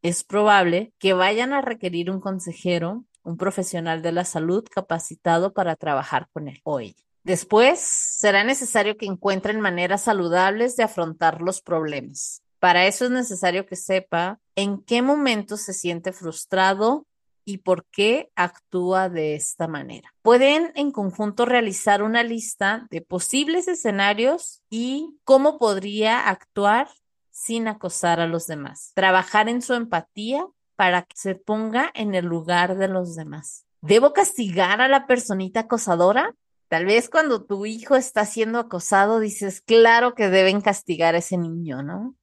Es 0.02 0.24
probable 0.24 0.92
que 0.98 1.12
vayan 1.12 1.52
a 1.52 1.60
requerir 1.60 2.10
un 2.10 2.20
consejero, 2.20 3.04
un 3.24 3.36
profesional 3.36 4.02
de 4.02 4.12
la 4.12 4.24
salud 4.24 4.64
capacitado 4.70 5.52
para 5.52 5.76
trabajar 5.76 6.28
con 6.32 6.48
él 6.48 6.62
ella. 6.80 6.94
Después, 7.24 7.80
será 7.80 8.44
necesario 8.44 8.96
que 8.96 9.06
encuentren 9.06 9.58
maneras 9.60 10.02
saludables 10.02 10.76
de 10.76 10.82
afrontar 10.82 11.40
los 11.40 11.62
problemas. 11.62 12.42
Para 12.58 12.86
eso 12.86 13.06
es 13.06 13.10
necesario 13.10 13.66
que 13.66 13.76
sepa 13.76 14.38
en 14.54 14.82
qué 14.82 15.02
momento 15.02 15.56
se 15.56 15.72
siente 15.72 16.12
frustrado 16.12 17.06
y 17.44 17.58
por 17.58 17.86
qué 17.86 18.30
actúa 18.36 19.08
de 19.08 19.34
esta 19.34 19.68
manera. 19.68 20.14
Pueden 20.22 20.72
en 20.74 20.90
conjunto 20.90 21.44
realizar 21.44 22.02
una 22.02 22.22
lista 22.22 22.86
de 22.90 23.02
posibles 23.02 23.68
escenarios 23.68 24.62
y 24.70 25.18
cómo 25.24 25.58
podría 25.58 26.28
actuar 26.28 26.88
sin 27.30 27.68
acosar 27.68 28.20
a 28.20 28.26
los 28.26 28.46
demás. 28.46 28.92
Trabajar 28.94 29.48
en 29.48 29.60
su 29.60 29.74
empatía 29.74 30.46
para 30.76 31.02
que 31.02 31.16
se 31.16 31.34
ponga 31.34 31.90
en 31.94 32.14
el 32.14 32.26
lugar 32.26 32.76
de 32.76 32.88
los 32.88 33.14
demás. 33.14 33.64
¿Debo 33.80 34.12
castigar 34.12 34.80
a 34.80 34.88
la 34.88 35.06
personita 35.06 35.60
acosadora? 35.60 36.34
Tal 36.68 36.86
vez 36.86 37.08
cuando 37.08 37.44
tu 37.44 37.66
hijo 37.66 37.96
está 37.96 38.24
siendo 38.24 38.58
acosado 38.58 39.20
dices, 39.20 39.60
claro 39.60 40.14
que 40.14 40.30
deben 40.30 40.60
castigar 40.60 41.14
a 41.14 41.18
ese 41.18 41.36
niño, 41.36 41.82
¿no? 41.82 42.16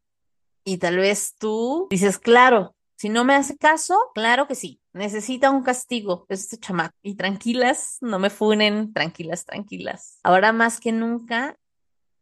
Y 0.64 0.78
tal 0.78 0.98
vez 0.98 1.36
tú 1.38 1.88
dices, 1.90 2.18
claro, 2.18 2.76
si 2.98 3.10
no 3.10 3.24
me 3.24 3.34
hace 3.34 3.58
caso, 3.58 3.98
claro 4.14 4.48
que 4.48 4.56
sí. 4.56 4.80
Necesita 4.94 5.50
un 5.50 5.64
castigo, 5.64 6.26
este 6.30 6.58
chamaco. 6.58 6.94
Y 7.02 7.16
tranquilas, 7.16 7.98
no 8.02 8.20
me 8.20 8.30
funen, 8.30 8.94
tranquilas, 8.94 9.46
tranquilas. 9.46 10.20
Ahora 10.22 10.52
más 10.52 10.80
que 10.80 10.92
nunca 10.92 11.58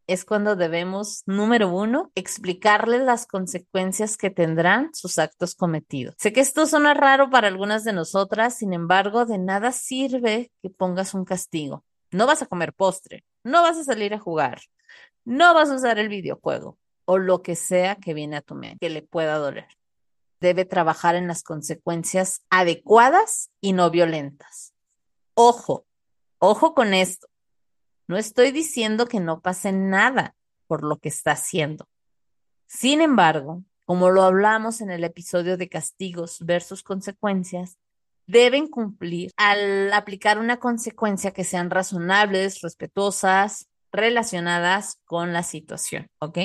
es 0.09 0.25
cuando 0.25 0.55
debemos, 0.55 1.23
número 1.25 1.69
uno, 1.69 2.11
explicarles 2.15 3.01
las 3.01 3.27
consecuencias 3.27 4.17
que 4.17 4.29
tendrán 4.29 4.89
sus 4.93 5.19
actos 5.19 5.55
cometidos. 5.55 6.15
Sé 6.17 6.33
que 6.33 6.41
esto 6.41 6.65
suena 6.65 6.93
raro 6.93 7.29
para 7.29 7.47
algunas 7.47 7.83
de 7.83 7.93
nosotras, 7.93 8.57
sin 8.57 8.73
embargo, 8.73 9.25
de 9.25 9.37
nada 9.37 9.71
sirve 9.71 10.51
que 10.61 10.69
pongas 10.69 11.13
un 11.13 11.25
castigo. 11.25 11.85
No 12.11 12.25
vas 12.25 12.41
a 12.41 12.47
comer 12.47 12.73
postre, 12.73 13.23
no 13.43 13.61
vas 13.61 13.77
a 13.77 13.83
salir 13.83 14.13
a 14.13 14.19
jugar, 14.19 14.61
no 15.25 15.53
vas 15.53 15.69
a 15.69 15.75
usar 15.75 15.99
el 15.99 16.09
videojuego 16.09 16.77
o 17.05 17.17
lo 17.17 17.41
que 17.41 17.55
sea 17.55 17.95
que 17.95 18.13
viene 18.13 18.37
a 18.37 18.41
tu 18.41 18.55
mente 18.55 18.77
que 18.79 18.89
le 18.89 19.01
pueda 19.01 19.37
doler 19.37 19.67
debe 20.39 20.65
trabajar 20.65 21.15
en 21.15 21.27
las 21.27 21.43
consecuencias 21.43 22.41
adecuadas 22.49 23.51
y 23.61 23.73
no 23.73 23.89
violentas. 23.89 24.73
Ojo, 25.33 25.85
ojo 26.39 26.73
con 26.73 26.93
esto. 26.93 27.27
No 28.09 28.17
estoy 28.17 28.51
diciendo 28.51 29.05
que 29.05 29.19
no 29.19 29.39
pase 29.39 29.71
nada 29.71 30.35
por 30.65 30.83
lo 30.83 30.97
que 30.97 31.09
está 31.09 31.33
haciendo. 31.33 31.87
Sin 32.65 33.01
embargo, 33.01 33.63
como 33.85 34.09
lo 34.09 34.23
hablamos 34.23 34.81
en 34.81 34.89
el 34.89 35.03
episodio 35.03 35.57
de 35.57 35.69
castigos 35.69 36.39
versus 36.43 36.81
consecuencias, 36.81 37.77
deben 38.25 38.67
cumplir 38.67 39.31
al 39.37 39.93
aplicar 39.93 40.39
una 40.39 40.57
consecuencia 40.57 41.29
que 41.29 41.43
sean 41.43 41.69
razonables, 41.69 42.61
respetuosas, 42.61 43.69
relacionadas 43.91 44.99
con 45.05 45.31
la 45.31 45.43
situación, 45.43 46.07
¿ok? 46.17 46.39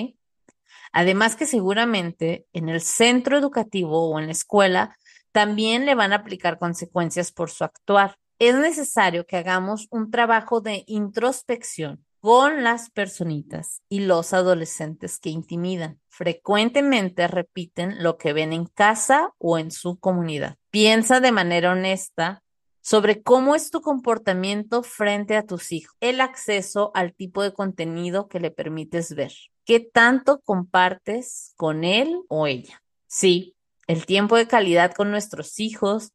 Además 0.93 1.35
que 1.35 1.47
seguramente 1.47 2.47
en 2.53 2.69
el 2.69 2.83
centro 2.83 3.39
educativo 3.39 4.11
o 4.11 4.19
en 4.19 4.27
la 4.27 4.33
escuela 4.33 4.99
también 5.33 5.87
le 5.87 5.95
van 5.95 6.13
a 6.13 6.17
aplicar 6.17 6.59
consecuencias 6.59 7.33
por 7.33 7.51
su 7.51 7.65
actuar. 7.65 8.19
Es 8.47 8.57
necesario 8.57 9.25
que 9.25 9.39
hagamos 9.39 9.89
un 9.91 10.11
trabajo 10.11 10.61
de 10.61 10.85
introspección 10.87 12.05
con 12.21 12.63
las 12.63 12.91
personitas 12.91 13.81
y 13.89 14.01
los 14.01 14.35
adolescentes 14.35 15.19
que 15.19 15.31
intimidan. 15.31 15.99
Frecuentemente 16.11 17.27
repiten 17.27 18.03
lo 18.03 18.19
que 18.19 18.35
ven 18.35 18.53
en 18.53 18.67
casa 18.67 19.33
o 19.39 19.57
en 19.57 19.71
su 19.71 19.99
comunidad. 19.99 20.59
Piensa 20.69 21.21
de 21.21 21.33
manera 21.33 21.73
honesta 21.73 22.43
sobre 22.83 23.23
cómo 23.23 23.55
es 23.55 23.71
tu 23.71 23.81
comportamiento 23.81 24.83
frente 24.83 25.39
a 25.39 25.47
tus 25.47 25.73
hijos, 25.73 25.97
el 26.01 26.21
acceso 26.21 26.91
al 26.93 27.15
tipo 27.15 27.43
de 27.43 27.55
contenido 27.55 28.29
que 28.29 28.41
le 28.41 28.51
permites 28.51 29.15
ver, 29.15 29.33
qué 29.65 29.81
tanto 29.81 30.43
compartes 30.43 31.55
con 31.57 31.83
él 31.83 32.21
o 32.29 32.47
ella. 32.47 32.83
Sí, 33.07 33.57
el 33.87 34.05
tiempo 34.05 34.37
de 34.37 34.47
calidad 34.47 34.93
con 34.93 35.11
nuestros 35.11 35.59
hijos, 35.61 36.13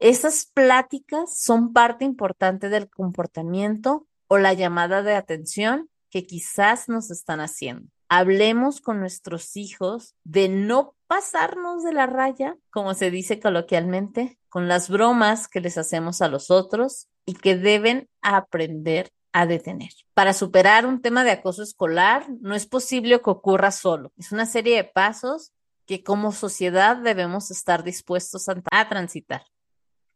esas 0.00 0.46
pláticas 0.46 1.38
son 1.38 1.72
parte 1.72 2.04
importante 2.04 2.68
del 2.68 2.90
comportamiento 2.90 4.06
o 4.28 4.38
la 4.38 4.54
llamada 4.54 5.02
de 5.02 5.14
atención 5.14 5.88
que 6.10 6.26
quizás 6.26 6.88
nos 6.88 7.10
están 7.10 7.40
haciendo. 7.40 7.88
Hablemos 8.08 8.80
con 8.80 8.98
nuestros 8.98 9.56
hijos 9.56 10.16
de 10.24 10.48
no 10.48 10.94
pasarnos 11.06 11.84
de 11.84 11.92
la 11.92 12.06
raya, 12.06 12.56
como 12.70 12.94
se 12.94 13.10
dice 13.10 13.38
coloquialmente, 13.38 14.38
con 14.48 14.66
las 14.66 14.88
bromas 14.88 15.46
que 15.46 15.60
les 15.60 15.78
hacemos 15.78 16.20
a 16.22 16.28
los 16.28 16.50
otros 16.50 17.08
y 17.24 17.34
que 17.34 17.56
deben 17.56 18.08
aprender 18.20 19.12
a 19.32 19.46
detener. 19.46 19.90
Para 20.14 20.32
superar 20.32 20.86
un 20.86 21.00
tema 21.02 21.22
de 21.24 21.30
acoso 21.30 21.62
escolar 21.62 22.26
no 22.40 22.54
es 22.54 22.66
posible 22.66 23.20
que 23.20 23.30
ocurra 23.30 23.70
solo. 23.70 24.12
Es 24.16 24.32
una 24.32 24.46
serie 24.46 24.76
de 24.76 24.84
pasos 24.84 25.52
que 25.86 26.02
como 26.02 26.32
sociedad 26.32 26.96
debemos 26.96 27.50
estar 27.50 27.84
dispuestos 27.84 28.48
a, 28.48 28.88
transitar. 28.88 29.42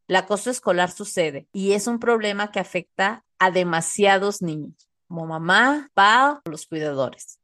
El 0.06 0.16
acoso 0.16 0.50
escolar 0.50 0.90
sucede 0.90 1.48
y 1.52 1.72
es 1.72 1.86
un 1.86 1.98
problema 1.98 2.52
que 2.52 2.60
afecta 2.60 3.24
a 3.38 3.50
demasiados 3.50 4.42
niños, 4.42 4.88
como 5.08 5.26
mamá, 5.26 5.90
papá 5.94 6.42
los 6.44 6.66
cuidadores. 6.66 7.38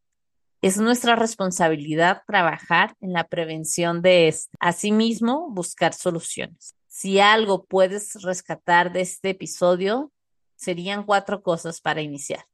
Es 0.62 0.76
nuestra 0.76 1.16
responsabilidad 1.16 2.22
trabajar 2.26 2.94
en 3.00 3.14
la 3.14 3.24
prevención 3.24 4.02
de 4.02 4.28
esto. 4.28 4.50
Asimismo, 4.60 5.48
buscar 5.50 5.94
soluciones. 5.94 6.76
Si 6.86 7.18
algo 7.18 7.64
puedes 7.64 8.22
rescatar 8.22 8.92
de 8.92 9.00
este 9.00 9.30
episodio, 9.30 10.12
serían 10.56 11.04
cuatro 11.04 11.42
cosas 11.42 11.80
para 11.80 12.02
iniciar. 12.02 12.44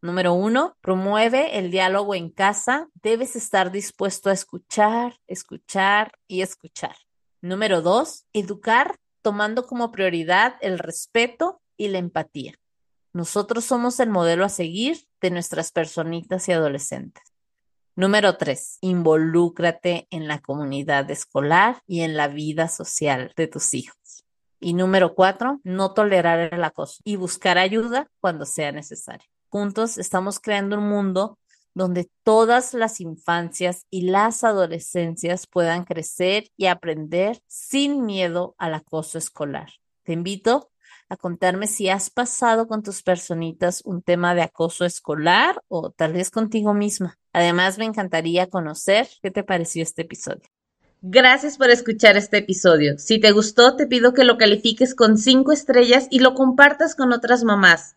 Número 0.00 0.34
uno, 0.34 0.76
promueve 0.80 1.58
el 1.58 1.70
diálogo 1.70 2.16
en 2.16 2.28
casa. 2.28 2.88
Debes 2.94 3.36
estar 3.36 3.70
dispuesto 3.70 4.30
a 4.30 4.32
escuchar, 4.32 5.16
escuchar 5.28 6.18
y 6.26 6.42
escuchar. 6.42 6.96
Número 7.40 7.82
dos, 7.82 8.26
educar 8.32 8.98
tomando 9.22 9.66
como 9.66 9.92
prioridad 9.92 10.56
el 10.60 10.78
respeto 10.78 11.62
y 11.76 11.88
la 11.88 11.98
empatía. 11.98 12.54
Nosotros 13.12 13.64
somos 13.64 14.00
el 14.00 14.10
modelo 14.10 14.44
a 14.44 14.48
seguir 14.48 15.06
de 15.20 15.30
nuestras 15.30 15.70
personitas 15.70 16.48
y 16.48 16.52
adolescentes. 16.52 17.22
Número 17.94 18.38
tres, 18.38 18.78
involúcrate 18.80 20.06
en 20.10 20.26
la 20.26 20.40
comunidad 20.40 21.10
escolar 21.10 21.82
y 21.86 22.00
en 22.00 22.16
la 22.16 22.28
vida 22.28 22.68
social 22.68 23.32
de 23.36 23.48
tus 23.48 23.74
hijos. 23.74 24.24
Y 24.60 24.72
número 24.72 25.14
cuatro, 25.14 25.60
no 25.62 25.92
tolerar 25.92 26.54
el 26.54 26.64
acoso 26.64 27.02
y 27.04 27.16
buscar 27.16 27.58
ayuda 27.58 28.08
cuando 28.20 28.46
sea 28.46 28.72
necesario. 28.72 29.26
Juntos 29.50 29.98
estamos 29.98 30.40
creando 30.40 30.78
un 30.78 30.88
mundo 30.88 31.38
donde 31.74 32.10
todas 32.22 32.74
las 32.74 33.00
infancias 33.00 33.86
y 33.90 34.02
las 34.02 34.44
adolescencias 34.44 35.46
puedan 35.46 35.84
crecer 35.84 36.50
y 36.56 36.66
aprender 36.66 37.40
sin 37.46 38.04
miedo 38.04 38.54
al 38.58 38.74
acoso 38.74 39.18
escolar. 39.18 39.70
Te 40.02 40.12
invito 40.12 40.70
a 41.08 41.16
contarme 41.16 41.66
si 41.66 41.88
has 41.88 42.10
pasado 42.10 42.66
con 42.66 42.82
tus 42.82 43.02
personitas 43.02 43.82
un 43.84 44.02
tema 44.02 44.34
de 44.34 44.42
acoso 44.42 44.84
escolar 44.84 45.62
o 45.68 45.90
tal 45.90 46.14
vez 46.14 46.30
contigo 46.30 46.74
misma. 46.74 47.18
Además, 47.32 47.78
me 47.78 47.84
encantaría 47.84 48.48
conocer 48.48 49.08
qué 49.22 49.30
te 49.30 49.44
pareció 49.44 49.82
este 49.82 50.02
episodio. 50.02 50.48
Gracias 51.02 51.58
por 51.58 51.68
escuchar 51.70 52.16
este 52.16 52.38
episodio. 52.38 52.96
Si 52.96 53.18
te 53.18 53.32
gustó, 53.32 53.76
te 53.76 53.86
pido 53.86 54.14
que 54.14 54.24
lo 54.24 54.38
califiques 54.38 54.94
con 54.94 55.18
cinco 55.18 55.52
estrellas 55.52 56.06
y 56.10 56.20
lo 56.20 56.34
compartas 56.34 56.94
con 56.94 57.12
otras 57.12 57.42
mamás. 57.44 57.96